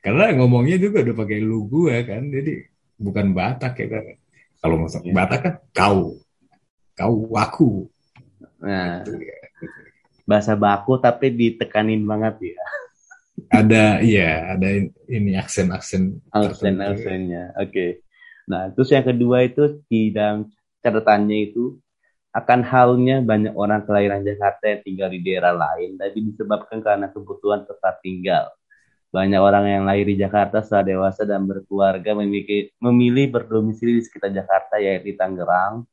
Karena 0.03 0.35
ngomongnya 0.35 0.75
juga 0.75 0.99
udah 0.99 1.15
pakai 1.15 1.39
lu 1.39 1.63
gua 1.67 2.03
kan, 2.03 2.27
jadi 2.27 2.72
bukan 3.03 3.35
Batak 3.35 3.73
ya 3.83 3.87
kan. 3.91 4.03
Kalau 4.63 4.75
masuk 4.79 5.03
Batak 5.11 5.39
kan 5.43 5.53
kau, 5.75 6.15
kau 6.95 7.15
aku. 7.35 7.91
Nah, 8.63 9.03
Gitu 9.03 9.19
ya. 9.19 9.37
bahasa 10.23 10.55
baku 10.55 10.95
tapi 11.03 11.27
ditekanin 11.35 12.07
banget 12.07 12.55
ya. 12.55 12.63
Ada 13.51 13.99
iya, 13.99 14.55
ada 14.55 14.67
ini 15.11 15.35
aksen-aksen 15.35 16.23
Aksen 16.31 16.79
tertentu. 16.79 16.95
aksennya. 16.95 17.43
Oke. 17.59 18.01
Nah, 18.47 18.71
terus 18.71 18.89
yang 18.95 19.03
kedua 19.03 19.43
itu 19.43 19.83
di 19.91 20.15
dalam 20.15 20.47
catatannya 20.79 21.51
itu 21.51 21.75
akan 22.33 22.59
halnya 22.65 23.21
banyak 23.21 23.53
orang 23.53 23.85
kelahiran 23.85 24.25
Jakarta 24.25 24.63
yang 24.73 24.81
tinggal 24.81 25.09
di 25.13 25.19
daerah 25.21 25.53
lain, 25.53 25.99
tapi 26.01 26.17
disebabkan 26.23 26.81
karena 26.81 27.11
kebutuhan 27.13 27.61
tempat 27.67 27.99
tinggal. 28.01 28.47
Banyak 29.13 29.37
orang 29.37 29.65
yang 29.69 29.83
lahir 29.85 30.09
di 30.09 30.17
Jakarta 30.17 30.65
setelah 30.65 30.89
dewasa 30.89 31.21
dan 31.21 31.45
berkeluarga 31.45 32.17
memiliki, 32.17 32.73
memilih 32.81 33.29
berdomisili 33.29 34.01
di 34.01 34.03
sekitar 34.09 34.33
Jakarta, 34.33 34.81
yaitu 34.81 35.13
Tangerang 35.13 35.85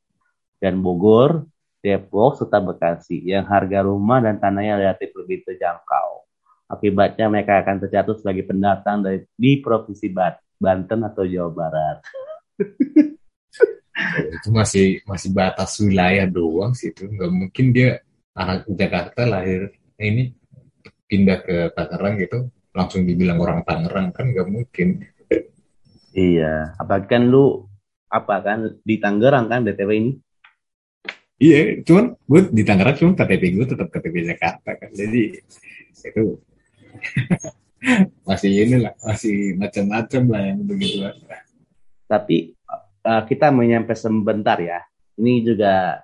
dan 0.56 0.80
Bogor, 0.80 1.44
Depok, 1.84 2.40
serta 2.40 2.64
Bekasi, 2.64 3.20
yang 3.28 3.44
harga 3.44 3.84
rumah 3.84 4.24
dan 4.24 4.40
tanahnya 4.40 4.80
relatif 4.80 5.12
lebih 5.12 5.44
terjangkau. 5.44 6.24
Akibatnya 6.72 7.28
mereka 7.28 7.60
akan 7.60 7.84
tercatat 7.84 8.24
sebagai 8.24 8.48
pendatang 8.48 9.04
dari, 9.04 9.28
di 9.36 9.60
Provinsi 9.60 10.08
Bat- 10.08 10.56
Banten 10.56 11.04
atau 11.04 11.28
Jawa 11.28 11.52
Barat. 11.52 11.98
itu 14.40 14.48
masih 14.48 14.86
masih 15.04 15.28
batas 15.32 15.76
wilayah 15.76 16.24
doang 16.24 16.72
sih 16.72 16.88
itu 16.88 17.04
nggak 17.04 17.32
mungkin 17.32 17.66
dia 17.76 18.00
anak 18.32 18.64
Jakarta 18.72 19.28
lahir 19.28 19.76
ini 20.00 20.32
pindah 21.04 21.38
ke 21.44 21.56
Tangerang 21.76 22.16
gitu 22.16 22.48
langsung 22.70 23.02
dibilang 23.06 23.38
orang 23.42 23.66
Tangerang 23.66 24.14
kan 24.14 24.30
nggak 24.30 24.48
mungkin 24.48 25.06
Iya, 26.10 26.74
apalagi 26.74 27.06
kan 27.06 27.22
lu 27.30 27.70
apa 28.10 28.42
kan 28.42 28.58
di 28.82 28.98
Tangerang 28.98 29.46
kan 29.46 29.62
BTW 29.62 29.90
ini? 29.94 30.12
iya 31.40 31.80
cuman 31.80 32.12
gue 32.28 32.40
di 32.52 32.62
Tangerang 32.62 32.94
cuman 33.00 33.14
KTP 33.16 33.42
gue 33.56 33.66
tetap 33.66 33.88
KTP 33.88 34.28
Jakarta 34.28 34.76
kan 34.76 34.90
jadi 34.92 35.40
itu 36.04 36.36
masih 38.28 38.50
inilah 38.68 38.92
masih 39.00 39.56
macam-macam 39.56 40.22
lah 40.28 40.42
yang 40.52 40.60
begitu 40.68 41.00
Tapi 42.04 42.52
uh, 43.06 43.22
kita 43.24 43.48
menyampai 43.48 43.96
sebentar 43.96 44.58
ya. 44.60 44.84
Ini 45.16 45.46
juga 45.46 46.02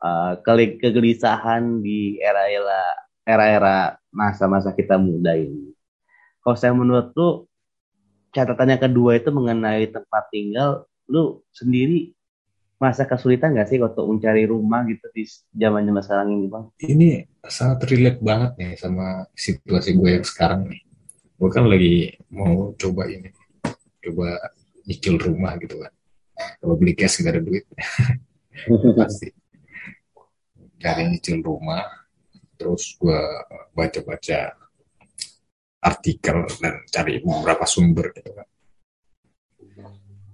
uh, 0.00 0.38
kegelisahan 0.80 1.82
di 1.82 2.16
era-era 2.22 2.94
era-era 3.26 3.78
masa-masa 4.14 4.70
kita 4.72 4.96
muda 4.96 5.34
ini. 5.36 5.73
Kalau 6.44 6.56
saya 6.60 6.76
menurut 6.76 7.16
lu 7.16 7.48
catatan 8.36 8.76
yang 8.76 8.82
kedua 8.84 9.16
itu 9.16 9.32
mengenai 9.32 9.88
tempat 9.88 10.28
tinggal, 10.28 10.84
lu 11.08 11.40
sendiri 11.56 12.12
masa 12.76 13.08
kesulitan 13.08 13.56
nggak 13.56 13.72
sih 13.72 13.80
untuk 13.80 14.04
mencari 14.04 14.44
rumah 14.44 14.84
gitu 14.84 15.08
di 15.16 15.24
zaman 15.56 15.88
zaman 15.88 16.02
sekarang 16.04 16.28
ini 16.36 16.46
bang? 16.52 16.64
ini 16.84 17.08
sangat 17.40 17.88
relate 17.88 18.20
banget 18.20 18.50
nih 18.60 18.72
sama 18.76 19.24
situasi 19.32 19.96
gue 19.96 20.20
yang 20.20 20.26
sekarang 20.26 20.68
nih. 20.68 20.84
Gue 21.40 21.48
kan 21.48 21.64
lagi 21.64 22.12
mau 22.28 22.76
coba 22.76 23.08
ini 23.08 23.32
coba 24.04 24.36
nyicil 24.84 25.16
rumah 25.16 25.56
gitu 25.56 25.80
kan 25.80 25.92
kalau 26.60 26.74
beli 26.76 26.92
cash 26.92 27.24
nggak 27.24 27.40
ada 27.40 27.42
duit. 27.42 27.64
Pasti. 29.00 29.32
Cari 30.76 31.02
nyicil 31.08 31.40
rumah 31.40 31.88
terus 32.60 33.00
gue 33.00 33.20
baca-baca 33.72 34.63
artikel 35.84 36.48
dan 36.58 36.82
cari 36.88 37.20
beberapa 37.20 37.68
sumber 37.68 38.10
gitu 38.16 38.32
kan. 38.32 38.48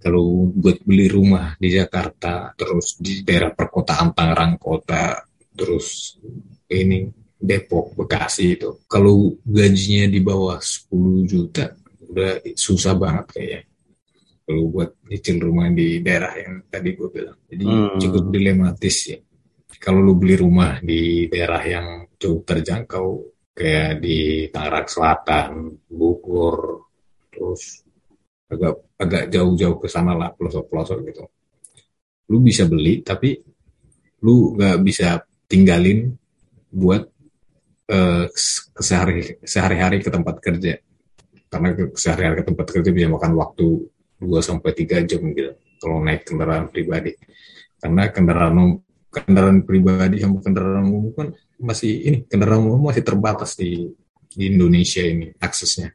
Kalau 0.00 0.49
buat 0.49 0.80
beli 0.80 1.12
rumah 1.12 1.59
di 1.61 1.69
Jakarta 1.76 2.57
terus 2.57 2.97
di 2.97 3.21
daerah 3.21 3.52
perkotaan 3.52 4.16
Tangerang 4.16 4.57
kota 4.57 5.21
terus 5.52 6.16
ini 6.73 7.04
Depok 7.37 7.92
Bekasi 7.97 8.57
itu 8.57 8.85
kalau 8.88 9.37
gajinya 9.45 10.09
di 10.09 10.21
bawah 10.25 10.57
10 10.57 11.28
juta 11.28 11.69
udah 12.09 12.40
susah 12.57 12.97
banget 12.97 13.26
kayaknya. 13.33 13.61
Kalau 14.50 14.62
buat 14.73 14.90
nyicil 15.07 15.37
rumah 15.38 15.69
di 15.71 16.02
daerah 16.02 16.33
yang 16.35 16.64
tadi 16.66 16.97
gue 16.97 17.09
bilang. 17.12 17.38
Jadi 17.47 17.64
Hmm. 17.64 17.99
cukup 18.00 18.25
dilematis 18.35 18.97
ya. 19.14 19.19
Kalau 19.80 20.00
lu 20.02 20.16
beli 20.19 20.35
rumah 20.37 20.80
di 20.83 21.30
daerah 21.30 21.62
yang 21.64 21.87
cukup 22.19 22.40
terjangkau 22.57 23.07
kayak 23.61 24.00
di 24.00 24.49
Tangerang 24.49 24.88
Selatan 24.88 25.50
Bogor 25.93 26.88
terus 27.29 27.85
agak 28.49 28.97
agak 28.97 29.23
jauh-jauh 29.29 29.76
ke 29.76 29.87
sana 29.87 30.17
lah 30.17 30.33
pelosok-pelosok 30.33 30.99
gitu. 31.12 31.25
Lu 32.33 32.40
bisa 32.40 32.64
beli 32.64 33.05
tapi 33.05 33.37
lu 34.25 34.57
nggak 34.57 34.81
bisa 34.81 35.21
tinggalin 35.45 36.09
buat 36.73 37.05
eh, 37.93 38.26
kesehari 38.73 39.45
sehari-hari 39.45 40.00
ke 40.00 40.09
tempat 40.09 40.40
kerja. 40.40 40.81
Karena 41.50 41.76
sehari-hari 41.93 42.40
ke 42.40 42.47
tempat 42.49 42.67
kerja 42.73 42.90
bisa 42.95 43.09
makan 43.12 43.33
waktu 43.37 43.67
2 44.23 44.40
sampai 44.40 44.71
3 44.73 45.05
jam 45.05 45.21
gitu 45.37 45.52
kalau 45.76 46.00
naik 46.00 46.25
kendaraan 46.25 46.73
pribadi. 46.73 47.12
Karena 47.81 48.09
kendaraan 48.09 48.57
kendaraan 49.11 49.67
pribadi 49.67 50.23
sama 50.23 50.38
kendaraan 50.40 50.87
umum 50.87 51.11
kan 51.12 51.29
masih 51.59 51.93
ini 52.00 52.19
kendaraan 52.26 52.62
umum 52.64 52.88
masih 52.88 53.02
terbatas 53.02 53.59
di 53.59 53.90
di 54.31 54.43
Indonesia 54.49 55.02
ini 55.02 55.35
aksesnya 55.37 55.90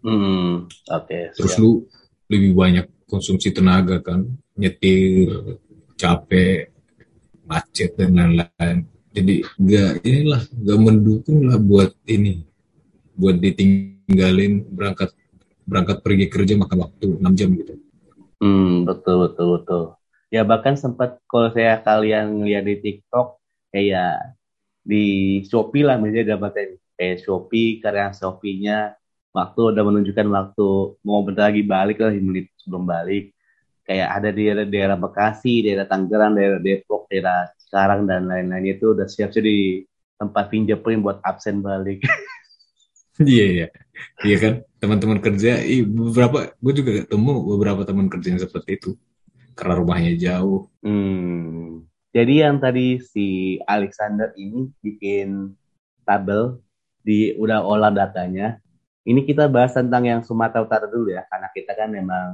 Hmm, 0.00 0.64
oke. 0.88 1.18
terus 1.36 1.52
siap. 1.52 1.60
lu 1.60 1.84
lebih 2.32 2.56
banyak 2.56 2.86
konsumsi 3.04 3.52
tenaga 3.52 4.00
kan 4.00 4.24
nyetir 4.56 5.28
capek 5.94 6.72
macet 7.44 7.92
dan 7.98 8.16
lain-lain 8.16 8.88
jadi 9.10 9.34
nggak 9.58 9.90
inilah 10.00 10.42
nggak 10.48 10.78
mendukung 10.80 11.44
lah 11.44 11.60
buat 11.60 11.92
ini 12.06 12.46
buat 13.12 13.36
ditinggalin 13.36 14.64
berangkat 14.70 15.12
berangkat 15.68 16.00
pergi 16.00 16.26
kerja 16.32 16.54
makan 16.56 16.78
waktu 16.80 17.06
6 17.20 17.36
jam 17.36 17.50
gitu 17.56 17.74
Hmm, 18.40 18.88
betul 18.88 19.28
betul 19.28 19.60
betul. 19.60 19.82
Ya 20.30 20.46
bahkan 20.46 20.78
sempat 20.78 21.18
kalau 21.26 21.50
saya 21.50 21.82
kalian 21.82 22.46
lihat 22.46 22.62
di 22.62 22.78
TikTok 22.78 23.42
kayak 23.74 24.38
di 24.86 25.04
Shopee 25.42 25.82
lah 25.82 25.98
misalnya 25.98 26.38
dapatin 26.38 26.78
kayak 26.94 27.26
Shopee 27.26 27.82
karya 27.82 28.14
Shopee-nya 28.14 28.94
waktu 29.34 29.60
udah 29.74 29.82
menunjukkan 29.82 30.26
waktu 30.30 30.68
mau 31.02 31.26
bentar 31.26 31.50
lagi 31.50 31.66
balik 31.66 31.98
lah 31.98 32.14
menit 32.14 32.46
sebelum 32.62 32.86
balik. 32.86 33.34
Kayak 33.82 34.08
ada 34.22 34.28
di 34.30 34.42
daerah, 34.46 34.66
daerah 34.70 34.98
Bekasi, 35.02 35.66
daerah 35.66 35.86
Tangerang, 35.90 36.38
daerah 36.38 36.62
Depok, 36.62 37.10
daerah 37.10 37.50
Sekarang 37.58 38.06
dan 38.06 38.30
lain-lain 38.30 38.78
itu 38.78 38.94
udah 38.94 39.06
siap-siap 39.06 39.42
di 39.42 39.82
tempat 40.14 40.50
fingerprint 40.50 41.02
buat 41.02 41.18
absen 41.26 41.58
balik. 41.58 42.02
iya 43.22 43.46
iya. 43.50 43.66
Iya 44.22 44.36
kan? 44.38 44.54
Teman-teman 44.78 45.18
kerja 45.18 45.58
beberapa 45.86 46.54
gue 46.54 46.72
juga 46.74 46.90
ketemu 47.02 47.30
beberapa 47.50 47.82
teman 47.82 48.06
kerja 48.06 48.34
yang 48.34 48.42
seperti 48.42 48.78
itu 48.78 48.90
karena 49.54 49.74
rumahnya 49.80 50.14
jauh 50.16 50.70
Hmm. 50.80 51.84
Jadi 52.10 52.42
yang 52.42 52.58
tadi 52.58 52.98
si 52.98 53.60
Alexander 53.62 54.34
ini 54.34 54.66
bikin 54.82 55.54
tabel 56.02 56.58
di 57.06 57.36
udah 57.38 57.62
olah 57.62 57.92
datanya. 57.94 58.58
Ini 59.06 59.24
kita 59.24 59.48
bahas 59.48 59.72
tentang 59.72 60.04
yang 60.04 60.20
Sumatera 60.26 60.66
Utara 60.66 60.86
dulu 60.90 61.08
ya, 61.08 61.24
karena 61.30 61.48
kita 61.54 61.72
kan 61.72 61.88
memang 61.88 62.26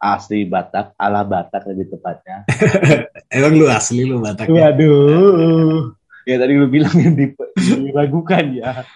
asli 0.00 0.46
Batak, 0.46 0.94
ala 0.96 1.26
Batak 1.26 1.66
lebih 1.68 1.96
tepatnya. 1.96 2.46
Emang 3.34 3.52
lu 3.58 3.66
asli 3.68 4.06
lu 4.06 4.22
Batak? 4.22 4.48
Waduh. 4.48 5.92
Ya 6.26 6.36
tadi 6.42 6.52
lu 6.58 6.66
bilang 6.70 6.94
yang 6.96 7.14
diragukan 7.16 8.44
ya. 8.54 8.86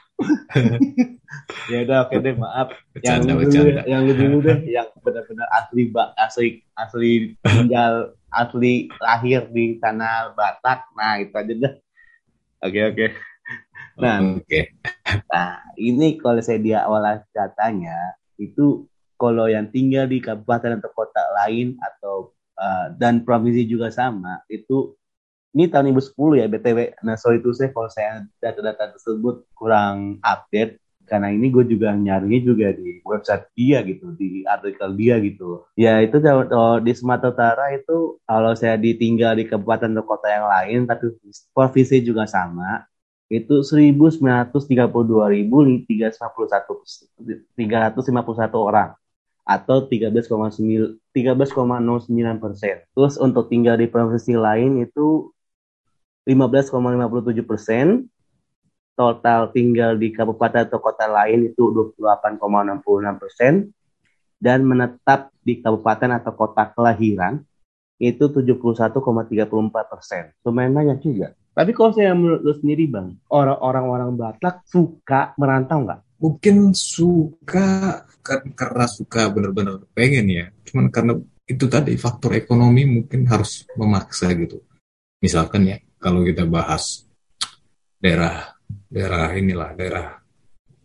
Ya 1.70 1.78
udah 1.86 1.98
oke 2.06 2.16
deh 2.20 2.34
maaf. 2.36 2.68
Yang 2.72 2.94
Bercanda, 2.94 3.32
bercanda. 3.38 3.82
yang 3.86 4.02
dulu 4.06 4.36
deh, 4.44 4.58
yang 4.76 4.88
benar-benar 5.00 5.48
asli 5.56 5.82
asli 6.18 6.46
asli 6.76 7.12
tinggal 7.42 8.14
asli 8.30 8.88
lahir 9.00 9.48
di 9.50 9.78
tanah 9.80 10.34
Batak. 10.36 10.92
Nah 10.94 11.20
itu 11.22 11.34
aja 11.34 11.54
deh. 11.54 11.74
Oke 12.60 12.80
oke. 12.92 13.06
Nah, 14.00 14.40
Oke. 14.40 14.80
Nah, 15.28 15.60
ini 15.76 16.16
kalau 16.16 16.40
saya 16.40 16.56
di 16.56 16.72
awal 16.72 17.20
datanya 17.36 18.16
itu 18.40 18.88
kalau 19.20 19.44
yang 19.44 19.68
tinggal 19.68 20.08
di 20.08 20.24
kabupaten 20.24 20.80
atau 20.80 20.90
kota 20.96 21.20
lain 21.44 21.76
atau 21.76 22.32
uh, 22.56 22.88
dan 22.96 23.20
provinsi 23.20 23.68
juga 23.68 23.92
sama 23.92 24.40
itu 24.48 24.96
ini 25.50 25.66
tahun 25.66 25.90
2010 25.90 26.40
ya 26.40 26.46
BTW. 26.46 26.78
Nah, 27.02 27.18
sorry 27.18 27.42
itu 27.42 27.50
saya 27.50 27.74
kalau 27.74 27.90
saya 27.90 28.22
data-data 28.38 28.94
tersebut 28.94 29.50
kurang 29.54 30.22
update 30.22 30.78
karena 31.10 31.34
ini 31.34 31.50
gue 31.50 31.66
juga 31.66 31.90
nyarinya 31.90 32.38
juga 32.38 32.70
di 32.70 33.02
website 33.02 33.50
dia 33.58 33.82
gitu, 33.82 34.14
di 34.14 34.46
artikel 34.46 34.94
dia 34.94 35.18
gitu. 35.18 35.66
Ya 35.74 35.98
itu 35.98 36.22
di 36.86 36.92
Sumatera 36.94 37.34
Utara 37.34 37.66
itu 37.74 38.22
kalau 38.22 38.54
saya 38.54 38.78
ditinggal 38.78 39.34
di 39.34 39.50
kabupaten 39.50 39.90
atau 39.90 40.06
kota 40.06 40.30
yang 40.30 40.46
lain 40.46 40.86
tapi 40.86 41.10
provinsi 41.50 41.98
juga 42.06 42.30
sama 42.30 42.86
itu 43.26 43.62
19.351 43.66 44.86
orang 48.54 48.94
atau 49.42 49.76
13,9 49.90 51.10
13,09 51.10 52.38
persen. 52.38 52.76
Terus 52.94 53.14
untuk 53.18 53.50
tinggal 53.50 53.74
di 53.82 53.90
provinsi 53.90 54.38
lain 54.38 54.86
itu 54.86 55.34
15,57 56.30 57.42
persen. 57.42 58.06
Total 58.94 59.50
tinggal 59.50 59.98
di 59.98 60.14
kabupaten 60.14 60.68
atau 60.70 60.78
kota 60.78 61.10
lain 61.10 61.50
itu 61.50 61.74
28,66 61.98 63.18
persen. 63.18 63.52
Dan 64.40 64.64
menetap 64.64 65.34
di 65.42 65.58
kabupaten 65.58 66.16
atau 66.16 66.32
kota 66.32 66.70
kelahiran 66.70 67.42
itu 68.00 68.32
71,34 68.32 69.92
persen. 69.92 70.32
Lumayan 70.46 70.72
banyak 70.72 70.98
juga. 71.04 71.36
Tapi 71.52 71.76
kalau 71.76 71.92
saya 71.92 72.16
menurut 72.16 72.40
lu 72.40 72.54
sendiri 72.56 72.88
bang, 72.88 73.20
orang-orang 73.28 73.84
orang 73.90 74.10
Batak 74.16 74.64
suka 74.64 75.36
merantau 75.36 75.84
nggak? 75.84 76.00
Mungkin 76.22 76.72
suka 76.72 78.00
kan 78.24 78.40
karena 78.56 78.86
suka 78.88 79.28
bener-bener 79.28 79.84
pengen 79.92 80.30
ya. 80.30 80.46
Cuman 80.64 80.88
karena 80.88 81.20
itu 81.44 81.66
tadi 81.68 81.98
faktor 82.00 82.38
ekonomi 82.38 82.86
mungkin 82.88 83.28
harus 83.28 83.68
memaksa 83.76 84.32
gitu. 84.38 84.64
Misalkan 85.20 85.68
ya 85.68 85.76
kalau 86.00 86.24
kita 86.24 86.48
bahas 86.48 87.04
daerah 88.00 88.56
daerah 88.88 89.28
inilah 89.36 89.70
daerah 89.76 90.06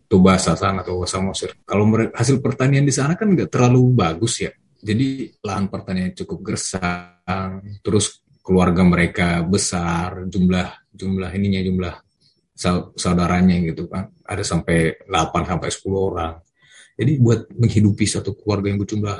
Tubasa 0.06 0.54
sana 0.54 0.86
atau 0.86 1.02
Samosir. 1.02 1.58
Kalau 1.66 1.90
hasil 2.14 2.38
pertanian 2.38 2.86
di 2.86 2.94
sana 2.94 3.18
kan 3.18 3.26
nggak 3.26 3.50
terlalu 3.50 3.90
bagus 3.90 4.38
ya. 4.38 4.54
Jadi 4.78 5.34
lahan 5.42 5.66
pertanian 5.66 6.14
cukup 6.14 6.54
gersang, 6.54 7.58
terus 7.82 8.22
keluarga 8.38 8.86
mereka 8.86 9.42
besar, 9.42 10.30
jumlah 10.30 10.94
jumlah 10.94 11.30
ininya 11.34 11.58
jumlah 11.58 11.94
sau- 12.54 12.94
saudaranya 12.94 13.58
gitu 13.66 13.90
kan. 13.90 14.14
Ada 14.22 14.46
sampai 14.46 14.94
8 15.10 15.42
sampai 15.42 15.68
10 15.74 15.98
orang. 16.14 16.38
Jadi 16.94 17.12
buat 17.18 17.50
menghidupi 17.50 18.06
satu 18.06 18.38
keluarga 18.38 18.70
yang 18.70 18.78
berjumlah 18.78 19.18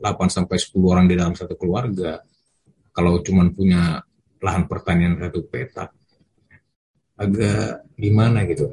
8 0.00 0.32
sampai 0.32 0.56
10 0.56 0.88
orang 0.88 1.06
di 1.12 1.14
dalam 1.20 1.36
satu 1.36 1.60
keluarga, 1.60 2.24
kalau 2.88 3.20
cuman 3.20 3.52
punya 3.52 4.00
lahan 4.40 4.64
pertanian 4.66 5.20
satu 5.20 5.44
petak, 5.44 5.92
agak 7.20 7.84
gimana 8.00 8.48
gitu, 8.48 8.72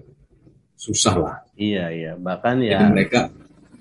susah 0.80 1.15
lah. 1.19 1.36
Iya 1.60 1.91
iya, 1.91 2.12
bahkan 2.15 2.63
Jadi 2.63 2.71
ya 2.71 2.88
mereka 2.88 3.21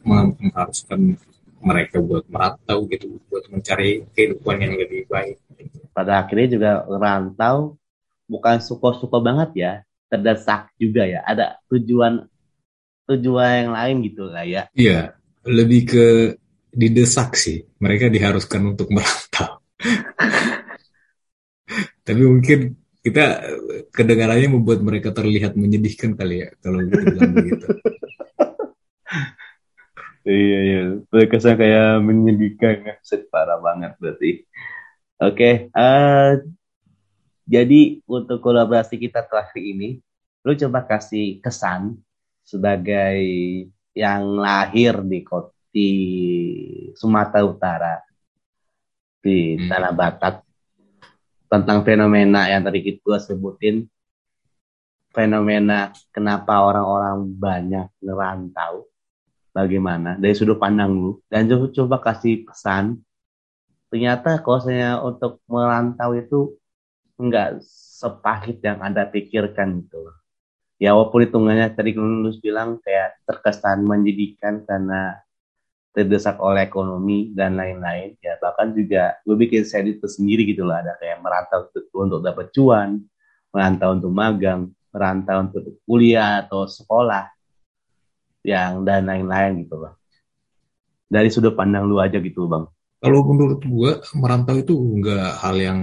meng- 0.03 0.35
mengharuskan 0.39 1.15
mereka 1.63 1.97
buat 2.03 2.27
merantau 2.31 2.87
gitu, 2.91 3.19
buat 3.31 3.47
mencari 3.51 4.07
kehidupan 4.15 4.57
yang 4.63 4.75
lebih 4.77 5.07
baik. 5.11 5.39
pada 5.97 6.21
akhirnya 6.21 6.49
juga 6.61 6.71
rantau 6.85 7.81
bukan 8.29 8.61
suka-suka 8.61 9.17
banget 9.17 9.51
ya, 9.57 9.73
terdesak 10.13 10.69
juga 10.77 11.09
ya. 11.09 11.25
Ada 11.25 11.57
tujuan 11.73 12.29
tujuan 13.07 13.51
yang 13.65 13.71
lain 13.73 13.97
gitu 14.05 14.29
lah 14.29 14.45
ya. 14.45 14.69
Iya, 14.77 15.17
lebih 15.47 15.81
ke 15.89 16.07
didesak 16.75 17.39
sih. 17.39 17.65
Mereka 17.81 18.13
diharuskan 18.13 18.77
untuk 18.77 18.93
merantau. 18.93 19.63
Tapi 22.07 22.23
mungkin 22.23 22.59
kita 23.03 23.25
eh, 23.43 23.83
kedengarannya 23.91 24.49
membuat 24.55 24.81
mereka 24.83 25.11
terlihat 25.11 25.59
menyedihkan 25.59 26.15
kali 26.15 26.47
ya 26.47 26.49
kalau 26.63 26.83
bilang 26.87 27.33
begitu. 27.35 27.67
Iya 30.27 30.59
iya, 30.67 30.83
berkesan 31.07 31.55
kayak 31.55 32.03
menyedihkan 32.03 32.83
ya, 32.83 32.99
parah 33.31 33.63
banget 33.63 33.95
berarti. 34.03 34.43
Oke, 35.23 35.71
eh 35.71 36.33
jadi 37.47 38.03
untuk 38.11 38.43
kolaborasi 38.43 38.99
kita 38.99 39.23
terakhir 39.23 39.63
ini, 39.63 40.03
lu 40.43 40.59
coba 40.59 40.83
kasih 40.83 41.39
kesan 41.39 42.03
sebagai 42.43 43.23
yang 43.95 44.43
lahir 44.43 44.99
di 45.07 45.23
kota 45.23 45.55
di 45.77 45.93
Sumatera 46.97 47.45
Utara 47.45 47.95
di 49.21 49.61
Hmm. 49.61 49.69
Tanah 49.69 49.93
Batak 49.93 50.35
tentang 51.47 51.83
fenomena 51.87 52.51
yang 52.51 52.63
tadi 52.63 52.83
kita 52.83 53.19
sebutin. 53.23 53.87
Fenomena 55.15 55.97
kenapa 56.13 56.61
orang-orang 56.61 57.25
banyak 57.33 57.89
ngerantau. 58.05 58.85
Bagaimana? 59.57 60.21
Dari 60.21 60.37
sudut 60.37 60.61
pandang 60.61 60.93
lu. 60.93 61.17
Dan 61.33 61.49
coba, 61.49 61.67
coba 61.73 61.97
kasih 62.13 62.45
pesan. 62.45 63.01
Ternyata 63.89 64.45
kalau 64.45 64.61
saya 64.61 65.01
untuk 65.01 65.41
merantau 65.49 66.13
itu 66.13 66.61
enggak 67.17 67.65
sepahit 67.97 68.61
yang 68.61 68.85
anda 68.85 69.09
pikirkan 69.09 69.89
loh. 69.89 70.21
Ya 70.77 70.93
walaupun 70.93 71.25
hitungannya 71.25 71.73
tadi 71.73 71.97
Lulus 71.97 72.37
bilang 72.37 72.77
kayak 72.85 73.25
terkesan 73.25 73.89
menjadikan 73.89 74.61
karena 74.69 75.17
terdesak 75.97 76.37
oleh 76.45 76.69
ekonomi 76.69 77.33
dan 77.33 77.57
lain-lain 77.57 78.21
ya 78.21 78.37
bahkan 78.37 78.77
juga 78.77 79.17
gue 79.25 79.33
bikin 79.33 79.65
set 79.65 79.89
itu 79.89 80.05
sendiri 80.05 80.45
gitu 80.45 80.69
loh 80.69 80.77
ada 80.77 80.93
kayak 81.01 81.25
merantau 81.25 81.73
untuk, 81.73 81.85
untuk 81.97 82.21
dapat 82.21 82.53
cuan 82.53 83.01
merantau 83.49 83.97
untuk 83.97 84.13
magang 84.13 84.69
merantau 84.93 85.49
untuk 85.49 85.65
kuliah 85.89 86.45
atau 86.45 86.69
sekolah 86.69 87.33
yang 88.45 88.85
dan 88.85 89.09
lain-lain 89.09 89.65
gitu 89.65 89.81
loh 89.81 89.97
dari 91.09 91.33
sudut 91.33 91.57
pandang 91.57 91.89
lu 91.89 91.97
aja 91.97 92.21
gitu 92.21 92.45
bang 92.45 92.69
Kalau 93.01 93.21
menurut 93.25 93.61
gua 93.65 94.05
merantau 94.13 94.57
itu 94.61 94.77
enggak 94.77 95.41
hal 95.41 95.57
yang 95.57 95.81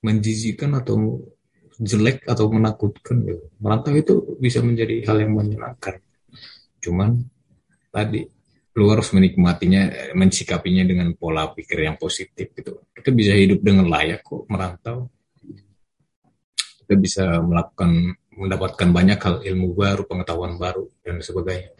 menjijikan 0.00 0.76
atau 0.76 1.20
jelek 1.80 2.28
atau 2.28 2.52
menakutkan 2.52 3.24
gitu. 3.24 3.44
Merantau 3.56 3.96
itu 3.96 4.36
bisa 4.36 4.60
menjadi 4.60 5.08
hal 5.08 5.24
yang 5.24 5.32
menyenangkan. 5.32 6.04
Cuman 6.84 7.24
tadi 7.88 8.28
lu 8.78 8.86
harus 8.86 9.10
menikmatinya, 9.10 9.82
eh, 9.90 10.12
mensikapinya 10.14 10.86
dengan 10.86 11.10
pola 11.18 11.50
pikir 11.50 11.82
yang 11.82 11.98
positif 11.98 12.54
gitu. 12.54 12.86
Kita 12.94 13.10
bisa 13.10 13.34
hidup 13.34 13.58
dengan 13.64 13.90
layak 13.90 14.22
kok 14.22 14.46
merantau. 14.46 15.10
Kita 16.86 16.94
bisa 16.94 17.24
melakukan 17.42 18.14
mendapatkan 18.40 18.88
banyak 18.88 19.18
hal 19.20 19.36
ilmu 19.42 19.74
baru, 19.74 20.02
pengetahuan 20.06 20.54
baru 20.56 20.86
dan 21.02 21.18
sebagainya. 21.20 21.74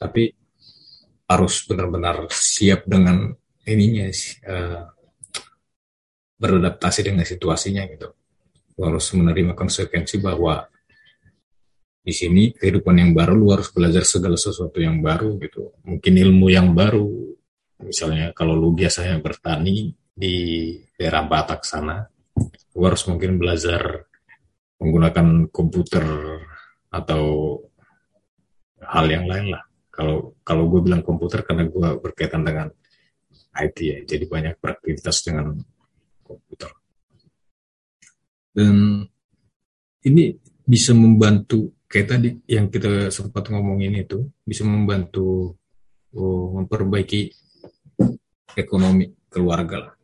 Tapi 0.00 0.34
harus 1.30 1.54
benar-benar 1.64 2.26
siap 2.32 2.84
dengan 2.90 3.30
ininya 3.64 4.10
sih, 4.10 4.42
eh, 4.42 4.82
beradaptasi 6.40 7.00
dengan 7.06 7.22
situasinya 7.22 7.86
gitu. 7.86 8.08
Lu 8.80 8.82
harus 8.88 9.06
menerima 9.14 9.52
konsekuensi 9.54 10.18
bahwa 10.18 10.66
di 12.00 12.12
sini 12.16 12.56
kehidupan 12.56 12.96
yang 12.96 13.12
baru 13.12 13.36
lu 13.36 13.52
harus 13.52 13.68
belajar 13.76 14.08
segala 14.08 14.40
sesuatu 14.40 14.80
yang 14.80 15.04
baru 15.04 15.36
gitu. 15.36 15.76
Mungkin 15.84 16.12
ilmu 16.16 16.48
yang 16.48 16.72
baru. 16.72 17.36
Misalnya 17.84 18.32
kalau 18.32 18.56
lu 18.56 18.72
biasanya 18.72 19.20
bertani 19.20 19.92
di 20.12 20.34
daerah 20.96 21.24
Batak 21.28 21.64
sana, 21.64 22.04
lu 22.76 22.80
harus 22.84 23.04
mungkin 23.08 23.36
belajar 23.40 24.04
menggunakan 24.80 25.48
komputer 25.52 26.04
atau 26.88 27.56
hal 28.80 29.06
yang 29.08 29.28
lain 29.28 29.52
lah. 29.52 29.64
Kalau 29.92 30.40
kalau 30.40 30.68
gue 30.72 30.80
bilang 30.80 31.04
komputer 31.04 31.44
karena 31.44 31.68
gue 31.68 31.88
berkaitan 32.00 32.40
dengan 32.40 32.72
IT 33.60 33.76
ya, 33.80 33.98
jadi 34.08 34.24
banyak 34.24 34.56
beraktivitas 34.56 35.20
dengan 35.20 35.52
komputer. 36.24 36.72
Dan 38.56 39.04
ini 40.08 40.32
bisa 40.64 40.96
membantu 40.96 41.79
kayak 41.90 42.06
tadi 42.06 42.28
yang 42.46 42.70
kita 42.70 43.10
sempat 43.10 43.50
ngomongin 43.50 43.98
itu 43.98 44.30
bisa 44.46 44.62
membantu 44.62 45.58
oh, 46.14 46.54
memperbaiki 46.62 47.34
ekonomi 48.54 49.10
keluarga 49.26 49.90
lah. 49.90 49.94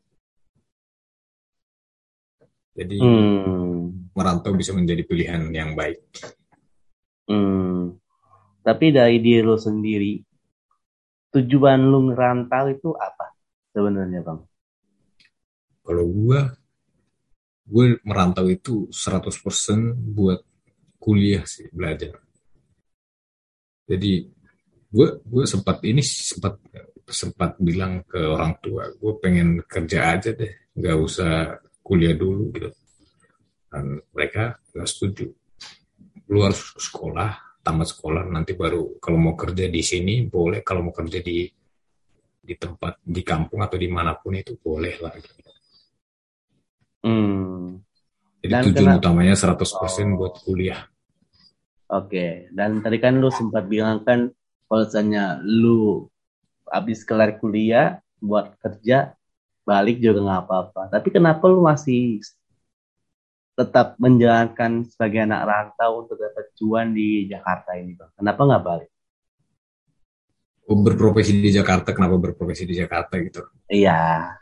Jadi 2.77 3.01
hmm. 3.01 4.13
merantau 4.13 4.53
bisa 4.53 4.75
menjadi 4.75 5.07
pilihan 5.07 5.49
yang 5.55 5.79
baik. 5.79 6.03
Hmm. 7.31 7.97
Tapi 8.61 8.87
dari 8.91 9.23
diri 9.23 9.47
lo 9.47 9.57
sendiri, 9.57 10.21
tujuan 11.33 11.81
lu 11.87 12.11
ngerantau 12.11 12.67
itu 12.69 12.91
apa 12.99 13.33
sebenarnya 13.73 14.27
bang? 14.27 14.43
Kalau 15.87 16.05
gua, 16.11 16.51
gue 17.63 17.87
merantau 18.03 18.51
itu 18.51 18.91
100% 18.91 19.95
buat 19.95 20.43
kuliah 20.99 21.45
sih 21.45 21.69
belajar. 21.73 22.17
Jadi 23.87 24.27
gue 24.91 25.09
gue 25.23 25.45
sempat 25.45 25.83
ini 25.87 26.03
sempat 26.03 26.59
sempat 27.07 27.55
bilang 27.63 28.03
ke 28.03 28.19
orang 28.19 28.59
tua 28.59 28.91
gue 28.91 29.13
pengen 29.23 29.63
kerja 29.63 30.19
aja 30.19 30.35
deh 30.35 30.75
nggak 30.75 30.97
usah 30.99 31.55
kuliah 31.87 32.19
dulu 32.19 32.51
gitu 32.51 32.71
dan 33.71 34.03
mereka 34.11 34.59
nggak 34.75 34.89
setuju 34.91 35.27
lu 36.27 36.39
harus 36.43 36.75
sekolah 36.75 37.61
tamat 37.63 37.89
sekolah 37.91 38.27
nanti 38.27 38.59
baru 38.59 38.99
kalau 38.99 39.19
mau 39.19 39.35
kerja 39.39 39.71
di 39.71 39.83
sini 39.83 40.27
boleh 40.27 40.67
kalau 40.67 40.91
mau 40.91 40.95
kerja 40.95 41.23
di 41.23 41.47
di 42.47 42.55
tempat 42.55 43.03
di 43.03 43.23
kampung 43.27 43.59
atau 43.63 43.75
di 43.75 43.91
mana 43.91 44.15
pun 44.15 44.39
itu 44.39 44.55
boleh 44.55 44.95
lah 45.03 45.13
gitu. 45.19 45.31
Hmm. 47.03 47.86
Jadi 48.47 48.55
Dan 48.55 48.63
tujuan 48.71 48.95
kena... 48.95 49.01
utamanya 49.03 49.35
100% 49.35 49.59
oh. 49.59 50.07
buat 50.15 50.35
kuliah. 50.47 50.81
Oke, 51.87 52.51
dan 52.51 52.83
tadi 52.83 52.99
kan 52.99 53.15
lu 53.19 53.31
sempat 53.31 53.71
bilang 53.71 54.03
kan 54.03 54.31
kalau 54.67 54.83
misalnya 54.83 55.39
lu 55.47 56.11
habis 56.67 57.07
kelar 57.07 57.39
kuliah 57.39 58.03
buat 58.19 58.59
kerja 58.59 59.15
balik 59.63 60.03
juga 60.03 60.23
nggak 60.23 60.43
apa-apa. 60.47 60.83
Tapi 60.91 61.09
kenapa 61.15 61.47
lu 61.47 61.63
masih 61.63 62.23
tetap 63.55 63.95
menjalankan 64.03 64.85
sebagai 64.91 65.25
anak 65.25 65.43
rantau 65.47 66.03
untuk 66.03 66.19
dapat 66.19 66.51
cuan 66.59 66.91
di 66.91 67.31
Jakarta 67.31 67.79
ini 67.79 67.95
bang? 67.95 68.11
Kenapa 68.19 68.41
nggak 68.43 68.65
balik? 68.67 68.91
Oh, 70.67 70.83
berprofesi 70.83 71.39
di 71.39 71.55
Jakarta, 71.55 71.95
kenapa 71.95 72.19
berprofesi 72.19 72.67
di 72.67 72.75
Jakarta 72.75 73.15
gitu? 73.23 73.47
Iya. 73.71 74.35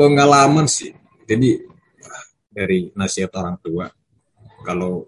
Pengalaman 0.00 0.64
sih. 0.64 0.96
Jadi 1.28 1.67
dari 2.58 2.90
nasihat 2.98 3.30
orang 3.38 3.62
tua, 3.62 3.86
kalau 4.66 5.06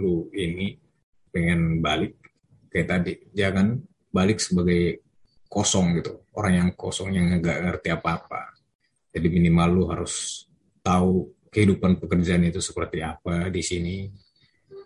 lu 0.00 0.32
ini 0.32 0.80
pengen 1.28 1.84
balik 1.84 2.16
kayak 2.72 2.88
tadi 2.88 3.12
jangan 3.36 3.76
balik 4.08 4.40
sebagai 4.40 5.04
kosong 5.52 6.00
gitu. 6.00 6.24
Orang 6.32 6.52
yang 6.56 6.70
kosong 6.72 7.12
yang 7.12 7.36
nggak 7.36 7.68
ngerti 7.68 7.88
apa-apa. 7.92 8.56
Jadi 9.12 9.28
minimal 9.28 9.68
lu 9.68 9.84
harus 9.92 10.44
tahu 10.80 11.28
kehidupan 11.52 12.00
pekerjaan 12.00 12.48
itu 12.48 12.64
seperti 12.64 13.04
apa 13.04 13.52
di 13.52 13.60
sini 13.60 14.08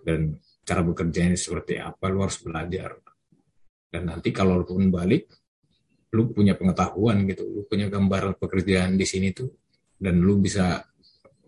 dan 0.02 0.34
cara 0.66 0.82
bekerjanya 0.82 1.38
seperti 1.38 1.78
apa 1.78 2.10
lu 2.10 2.26
harus 2.26 2.42
belajar. 2.42 2.98
Dan 3.90 4.10
nanti 4.10 4.34
kalau 4.34 4.58
lu 4.58 4.66
pun 4.66 4.90
balik 4.90 5.30
lu 6.10 6.34
punya 6.34 6.58
pengetahuan 6.58 7.22
gitu 7.30 7.46
lu 7.46 7.62
punya 7.70 7.86
gambaran 7.86 8.34
pekerjaan 8.34 8.98
di 8.98 9.06
sini 9.06 9.30
tuh 9.30 9.46
dan 9.94 10.18
lu 10.18 10.42
bisa 10.42 10.89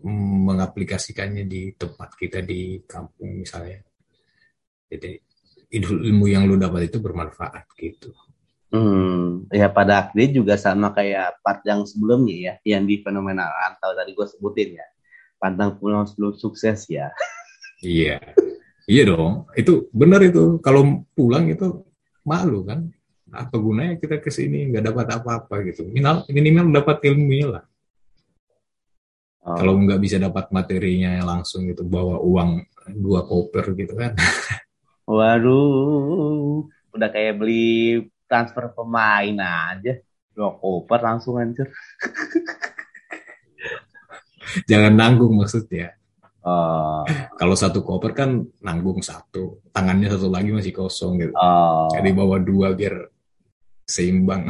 mengaplikasikannya 0.03 1.47
di 1.47 1.71
tempat 1.79 2.19
kita 2.19 2.43
di 2.43 2.83
kampung 2.83 3.39
misalnya. 3.41 3.79
Jadi 4.91 5.15
ilmu 5.73 6.29
yang 6.29 6.45
lu 6.45 6.59
dapat 6.59 6.91
itu 6.91 6.99
bermanfaat 6.99 7.65
gitu. 7.79 8.13
Hmm, 8.73 9.45
ya 9.53 9.69
pada 9.69 10.01
akhirnya 10.01 10.29
juga 10.33 10.55
sama 10.57 10.89
kayak 10.97 11.45
part 11.45 11.61
yang 11.61 11.85
sebelumnya 11.85 12.35
ya, 12.35 12.53
yang 12.77 12.89
di 12.89 13.05
fenomena 13.05 13.45
rantau 13.45 13.93
tadi 13.93 14.11
gue 14.17 14.27
sebutin 14.27 14.81
ya. 14.81 14.87
Pantang 15.37 15.77
pulang 15.77 16.05
sebelum 16.09 16.33
sukses 16.35 16.89
ya. 16.89 17.13
Iya, 17.83 18.15
iya 18.87 19.03
dong. 19.03 19.43
Itu 19.59 19.91
benar 19.91 20.23
itu. 20.23 20.57
Kalau 20.63 21.03
pulang 21.11 21.51
itu 21.51 21.83
malu 22.23 22.63
kan. 22.63 22.87
Apa 23.33 23.57
gunanya 23.57 23.97
kita 23.97 24.21
ke 24.21 24.29
sini 24.29 24.71
nggak 24.71 24.93
dapat 24.93 25.07
apa-apa 25.19 25.67
gitu. 25.67 25.89
Minimal 25.89 26.29
minimal 26.31 26.65
dapat 26.79 27.03
ilmunya 27.11 27.59
lah. 27.59 27.63
Oh. 29.43 29.59
Kalau 29.59 29.75
nggak 29.75 29.99
bisa 29.99 30.15
dapat 30.15 30.47
materinya 30.55 31.19
langsung 31.19 31.67
gitu 31.67 31.83
bawa 31.83 32.15
uang 32.23 32.63
dua 32.95 33.27
koper 33.27 33.75
gitu 33.75 33.91
kan. 33.95 34.15
Waduh, 35.09 36.63
udah 36.95 37.09
kayak 37.11 37.35
beli 37.35 38.07
transfer 38.23 38.71
pemain 38.71 39.35
aja. 39.43 39.99
Dua 40.31 40.55
koper 40.55 40.99
langsung 41.03 41.35
hancur. 41.43 41.67
Jangan 44.69 44.95
nanggung 44.95 45.35
maksudnya. 45.35 45.91
Oh. 46.43 47.03
Kalau 47.35 47.55
satu 47.55 47.83
koper 47.83 48.15
kan 48.15 48.47
nanggung 48.63 49.03
satu, 49.03 49.59
tangannya 49.75 50.07
satu 50.07 50.31
lagi 50.31 50.55
masih 50.55 50.71
kosong 50.71 51.19
gitu. 51.19 51.35
Oh. 51.35 51.91
Jadi 51.91 52.15
bawa 52.15 52.39
dua 52.39 52.71
biar 52.71 53.11
seimbang. 53.83 54.47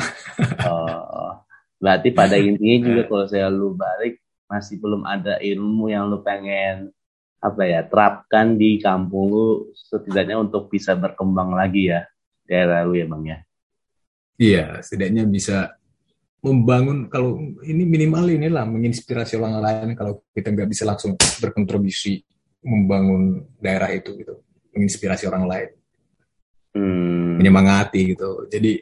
oh. 0.69 1.34
Berarti 1.84 2.15
pada 2.15 2.39
intinya 2.39 2.77
juga 2.79 3.01
kalau 3.12 3.25
saya 3.27 3.51
lu 3.51 3.75
balik 3.75 4.22
masih 4.53 4.77
belum 4.77 5.01
ada 5.01 5.41
ilmu 5.41 5.89
yang 5.89 6.05
lu 6.05 6.21
pengen 6.21 6.93
apa 7.41 7.65
ya 7.65 7.81
terapkan 7.83 8.53
di 8.55 8.77
kampung 8.77 9.33
lu 9.33 9.47
setidaknya 9.73 10.37
untuk 10.37 10.69
bisa 10.69 10.93
berkembang 10.93 11.57
lagi 11.57 11.89
ya 11.89 12.05
daerah 12.45 12.85
lu 12.85 12.93
ya 12.93 13.09
bang 13.09 13.23
ya? 13.25 13.37
Iya 14.37 14.65
setidaknya 14.85 15.25
bisa 15.25 15.73
membangun 16.45 17.09
kalau 17.09 17.41
ini 17.65 17.83
minimal 17.87 18.29
inilah 18.29 18.69
menginspirasi 18.69 19.41
orang 19.41 19.57
lain 19.57 19.89
kalau 19.97 20.21
kita 20.37 20.53
nggak 20.53 20.69
bisa 20.69 20.83
langsung 20.85 21.17
berkontribusi 21.17 22.21
membangun 22.61 23.49
daerah 23.57 23.89
itu 23.89 24.13
gitu 24.21 24.37
menginspirasi 24.77 25.25
orang 25.25 25.45
lain. 25.49 25.69
Hmm. 26.73 27.37
menyemangati 27.37 28.17
gitu. 28.17 28.49
Jadi 28.49 28.81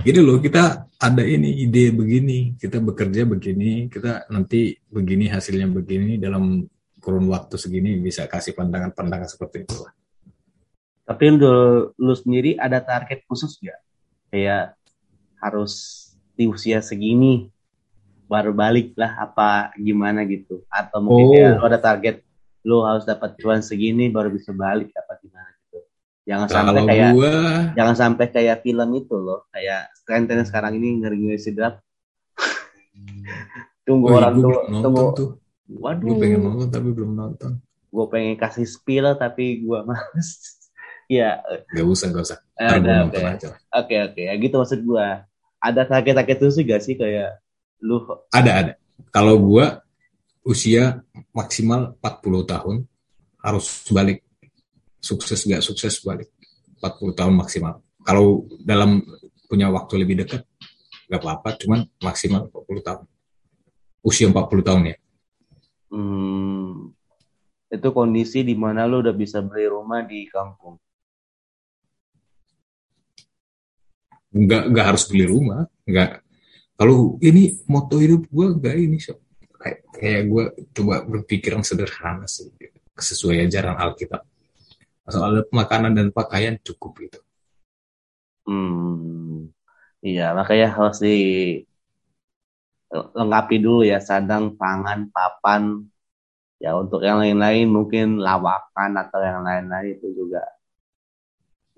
gini 0.00 0.20
loh 0.24 0.40
kita 0.40 0.88
ada 0.96 1.22
ini 1.24 1.64
ide 1.64 1.92
begini 1.92 2.56
kita 2.56 2.80
bekerja 2.80 3.28
begini 3.28 3.92
kita 3.92 4.28
nanti 4.32 4.72
begini 4.88 5.28
hasilnya 5.28 5.68
begini 5.68 6.16
dalam 6.16 6.64
kurun 7.00 7.26
waktu 7.32 7.56
segini 7.56 7.96
bisa 7.98 8.28
kasih 8.28 8.52
pandangan-pandangan 8.52 9.26
seperti 9.26 9.64
itu 9.64 9.76
lah. 9.80 9.92
Tapi 11.08 11.24
lu, 11.34 11.90
lu 11.96 12.14
sendiri 12.14 12.54
ada 12.54 12.78
target 12.78 13.26
khusus 13.26 13.58
gak? 13.58 13.80
Kayak 14.30 14.78
harus 15.42 16.06
di 16.36 16.46
usia 16.46 16.84
segini 16.84 17.50
baru 18.30 18.54
balik 18.54 18.94
lah 18.94 19.26
apa 19.26 19.74
gimana 19.74 20.22
gitu? 20.28 20.62
Atau 20.70 21.02
mungkin 21.02 21.26
oh. 21.26 21.34
ya, 21.34 21.50
lu 21.58 21.64
ada 21.66 21.80
target 21.80 22.22
lu 22.60 22.84
harus 22.84 23.08
dapat 23.08 23.40
cuan 23.40 23.64
segini 23.64 24.12
baru 24.12 24.28
bisa 24.28 24.52
balik 24.52 24.92
apa 24.92 25.09
Jangan 26.30 26.46
sampai 26.46 26.82
kayak 26.86 27.10
gua... 27.18 27.34
jangan 27.74 27.96
sampai 27.98 28.26
kayak 28.30 28.62
film 28.62 28.90
itu 28.94 29.16
loh, 29.18 29.50
kayak 29.50 29.90
tren-tren 30.06 30.46
sekarang 30.46 30.78
ini 30.78 31.02
ngeri-ngeri 31.02 31.42
sedap. 31.42 31.82
tunggu 33.82 34.14
oh, 34.14 34.16
orang 34.22 34.38
tuh, 34.38 34.54
tunggu. 34.70 35.04
Tuh. 35.18 35.30
Waduh. 35.70 36.06
Gue 36.06 36.16
pengen 36.22 36.40
nonton 36.46 36.68
tapi 36.70 36.88
belum 36.94 37.12
nonton. 37.14 37.52
Gue 37.90 38.06
pengen 38.06 38.34
kasih 38.38 38.66
spill 38.66 39.06
tapi 39.18 39.62
gue 39.62 39.78
males. 39.82 40.30
ya. 41.10 41.42
Gak 41.74 41.86
usah, 41.86 42.06
gak 42.14 42.24
usah. 42.26 42.38
Ada, 42.58 43.10
oke. 43.10 43.18
Oke, 43.82 43.96
oke. 44.10 44.22
Ya 44.22 44.34
gitu 44.38 44.54
maksud 44.58 44.80
gue. 44.82 45.06
Ada 45.60 45.82
sakit-sakit 45.86 46.36
itu 46.38 46.48
sih 46.50 46.64
gak 46.66 46.82
sih 46.82 46.94
kayak 46.94 47.38
lu? 47.82 48.02
Ada, 48.30 48.50
ada. 48.50 48.72
Kalau 49.10 49.38
gue 49.38 49.66
usia 50.46 51.02
maksimal 51.34 51.98
40 51.98 52.50
tahun 52.50 52.76
harus 53.40 53.66
balik 53.90 54.22
sukses 55.00 55.48
gak 55.48 55.64
sukses 55.64 55.98
balik 56.04 56.28
40 56.80 57.18
tahun 57.18 57.34
maksimal. 57.36 57.84
Kalau 58.00 58.48
dalam 58.64 59.04
punya 59.44 59.68
waktu 59.68 60.00
lebih 60.00 60.24
dekat 60.24 60.46
nggak 61.10 61.20
apa-apa, 61.20 61.58
cuman 61.60 61.80
maksimal 62.00 62.48
40 62.48 62.86
tahun. 62.86 63.04
Usia 64.00 64.30
40 64.30 64.62
tahun 64.64 64.82
ya. 64.94 64.96
Hmm, 65.90 66.94
itu 67.68 67.88
kondisi 67.90 68.46
di 68.46 68.54
mana 68.54 68.86
lo 68.86 69.02
udah 69.02 69.12
bisa 69.12 69.42
beli 69.42 69.66
rumah 69.66 70.06
di 70.06 70.24
kampung. 70.30 70.78
Nggak, 74.30 74.62
nggak 74.70 74.86
harus 74.86 75.04
beli 75.10 75.26
rumah, 75.26 75.66
nggak. 75.82 76.22
Kalau 76.78 77.18
ini 77.20 77.58
moto 77.66 77.98
hidup 77.98 78.30
gue 78.30 78.46
nggak 78.56 78.76
ini 78.78 78.96
so. 79.02 79.18
kayak, 79.60 79.84
kayak 79.92 80.22
gue 80.30 80.44
coba 80.72 81.04
berpikiran 81.04 81.60
sederhana 81.60 82.24
sih, 82.24 82.48
sesuai 82.96 83.44
ajaran 83.44 83.76
Alkitab 83.76 84.29
soal 85.14 85.32
makanan 85.50 85.92
dan 85.98 86.08
pakaian 86.14 86.56
cukup 86.66 86.92
gitu. 87.04 87.20
Hmm, 88.46 89.52
iya 90.06 90.22
makanya 90.38 90.66
harus 90.76 90.98
di 91.04 91.10
lengkapi 92.90 93.56
dulu 93.62 93.86
ya 93.86 93.98
sadang, 94.02 94.58
pangan, 94.58 95.00
papan, 95.14 95.86
ya 96.58 96.74
untuk 96.74 97.00
yang 97.06 97.22
lain-lain 97.22 97.66
mungkin 97.70 98.18
lawakan 98.18 98.90
atau 98.98 99.20
yang 99.22 99.40
lain-lain 99.46 99.94
itu 99.96 100.08
juga. 100.18 100.42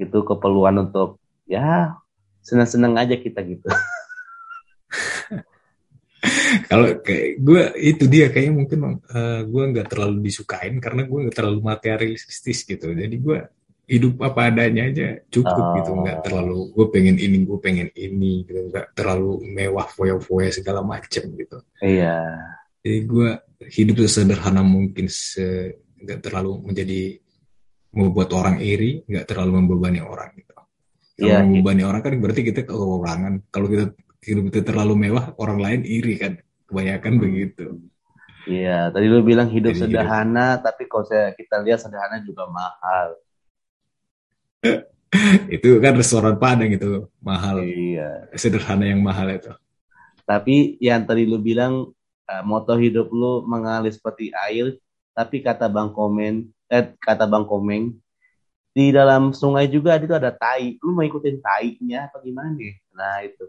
Itu 0.01 0.25
keperluan 0.25 0.89
untuk 0.89 1.21
ya 1.45 1.93
senang-senang 2.43 2.97
aja 2.97 3.15
kita 3.15 3.45
gitu 3.45 3.69
kalau 6.73 6.89
kayak 7.05 7.29
gue 7.37 7.63
itu 7.85 8.05
dia 8.09 8.33
kayaknya 8.33 8.55
mungkin 8.57 8.81
uh, 9.05 9.45
gue 9.45 9.65
nggak 9.77 9.93
terlalu 9.93 10.25
disukain 10.25 10.81
karena 10.81 11.05
gue 11.05 11.19
nggak 11.29 11.37
terlalu 11.37 11.61
materialistis 11.61 12.65
gitu. 12.65 12.97
Jadi 12.97 13.13
gue 13.21 13.39
hidup 13.93 14.25
apa 14.25 14.49
adanya 14.49 14.89
aja 14.89 15.21
cukup 15.29 15.53
oh. 15.69 15.73
gitu 15.77 15.91
nggak 16.01 16.25
terlalu 16.25 16.73
gue 16.73 16.87
pengen 16.89 17.21
ini 17.21 17.45
gue 17.45 17.59
pengen 17.61 17.93
ini 17.93 18.49
gitu. 18.49 18.73
Nggak 18.73 18.97
terlalu 18.97 19.45
mewah 19.53 19.85
foya-foya 19.85 20.49
segala 20.49 20.81
macem 20.81 21.29
gitu. 21.37 21.61
Iya. 21.85 22.41
Jadi 22.81 22.99
gue 23.05 23.29
hidup 23.69 23.97
sesederhana 24.09 24.65
mungkin 24.65 25.13
se 25.13 25.77
nggak 25.77 26.25
terlalu 26.25 26.73
menjadi 26.73 27.21
membuat 27.93 28.33
orang 28.33 28.65
iri 28.65 29.05
nggak 29.05 29.29
terlalu 29.29 29.61
membebani 29.61 30.01
orang 30.01 30.33
gitu. 30.41 30.57
Kalau 31.21 31.37
yeah, 31.37 31.45
membebani 31.45 31.85
yeah. 31.85 31.91
orang 31.93 32.01
kan 32.01 32.17
berarti 32.17 32.41
kita 32.49 32.65
kekurangan. 32.65 33.45
Kalau 33.53 33.69
kita 33.69 33.93
hidup 34.25 34.49
kita 34.49 34.73
terlalu 34.73 34.95
mewah 34.97 35.37
orang 35.37 35.61
lain 35.61 35.83
iri 35.85 36.17
kan 36.17 36.41
kebanyakan 36.73 37.13
hmm. 37.15 37.23
begitu 37.23 37.67
Iya, 38.43 38.91
tadi 38.91 39.07
lu 39.07 39.23
bilang 39.23 39.47
hidup 39.47 39.71
Jadi 39.71 39.95
sederhana, 39.95 40.59
hidup. 40.59 40.67
tapi 40.67 40.83
kalau 40.91 41.05
saya 41.07 41.31
kita 41.31 41.63
lihat 41.63 41.79
sederhana 41.79 42.19
juga 42.27 42.51
mahal. 42.51 43.09
itu 45.55 45.79
kan 45.79 45.95
restoran 45.95 46.35
Padang 46.43 46.75
itu 46.75 47.07
mahal. 47.23 47.63
Iya. 47.63 48.35
Sederhana 48.35 48.83
yang 48.83 48.99
mahal 48.99 49.31
itu. 49.31 49.55
Tapi 50.27 50.75
yang 50.83 51.07
tadi 51.07 51.23
lu 51.23 51.39
bilang 51.39 51.95
uh, 52.27 52.43
moto 52.43 52.75
hidup 52.75 53.15
lu 53.15 53.47
mengalir 53.47 53.95
seperti 53.95 54.35
air, 54.35 54.75
tapi 55.15 55.39
kata 55.39 55.71
Bang 55.71 55.95
Komen, 55.95 56.51
eh, 56.67 56.99
kata 56.99 57.31
Bang 57.31 57.47
Komeng 57.47 57.95
di 58.73 58.91
dalam 58.91 59.31
sungai 59.31 59.71
juga 59.71 60.01
itu 60.03 60.19
ada 60.19 60.35
tai. 60.35 60.83
Lu 60.83 60.97
mau 60.97 61.07
ikutin 61.07 61.39
tainya 61.39 62.11
apa 62.11 62.19
gimana? 62.25 62.59
Nah 62.97 63.23
itu 63.23 63.45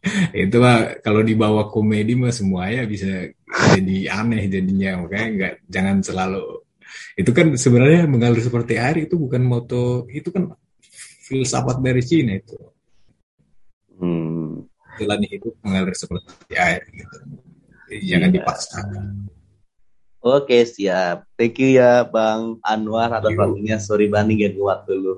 itu 0.36 0.56
mah 0.56 1.00
kalau 1.04 1.20
dibawa 1.20 1.68
komedi 1.68 2.16
mah 2.16 2.32
semuanya 2.32 2.88
bisa 2.88 3.28
jadi 3.76 3.96
aneh 4.16 4.48
jadinya 4.48 5.04
makanya 5.04 5.28
nggak 5.36 5.54
jangan 5.68 5.96
selalu 6.00 6.64
itu 7.20 7.30
kan 7.36 7.52
sebenarnya 7.54 8.08
mengalir 8.08 8.40
seperti 8.40 8.80
air 8.80 9.04
itu 9.04 9.20
bukan 9.20 9.44
moto 9.44 10.08
itu 10.08 10.32
kan 10.32 10.56
filsafat 11.28 11.84
dari 11.84 12.00
Cina 12.00 12.40
itu 12.40 12.56
hmm. 14.00 14.66
jalan 14.98 15.20
hidup 15.28 15.54
mengalir 15.60 15.94
seperti 15.94 16.56
air 16.56 16.82
gitu 16.90 17.16
jangan 18.08 18.30
yeah. 18.32 18.36
dipaksakan 18.40 19.04
Oke 20.20 20.68
siap, 20.68 21.24
thank 21.40 21.56
you 21.56 21.80
ya 21.80 22.04
Bang 22.04 22.60
Anwar 22.60 23.08
atas 23.08 23.32
waktunya. 23.32 23.80
Sorry 23.80 24.04
banding 24.12 24.44
ya 24.44 24.52
waktu 24.52 24.92
lu. 24.92 25.16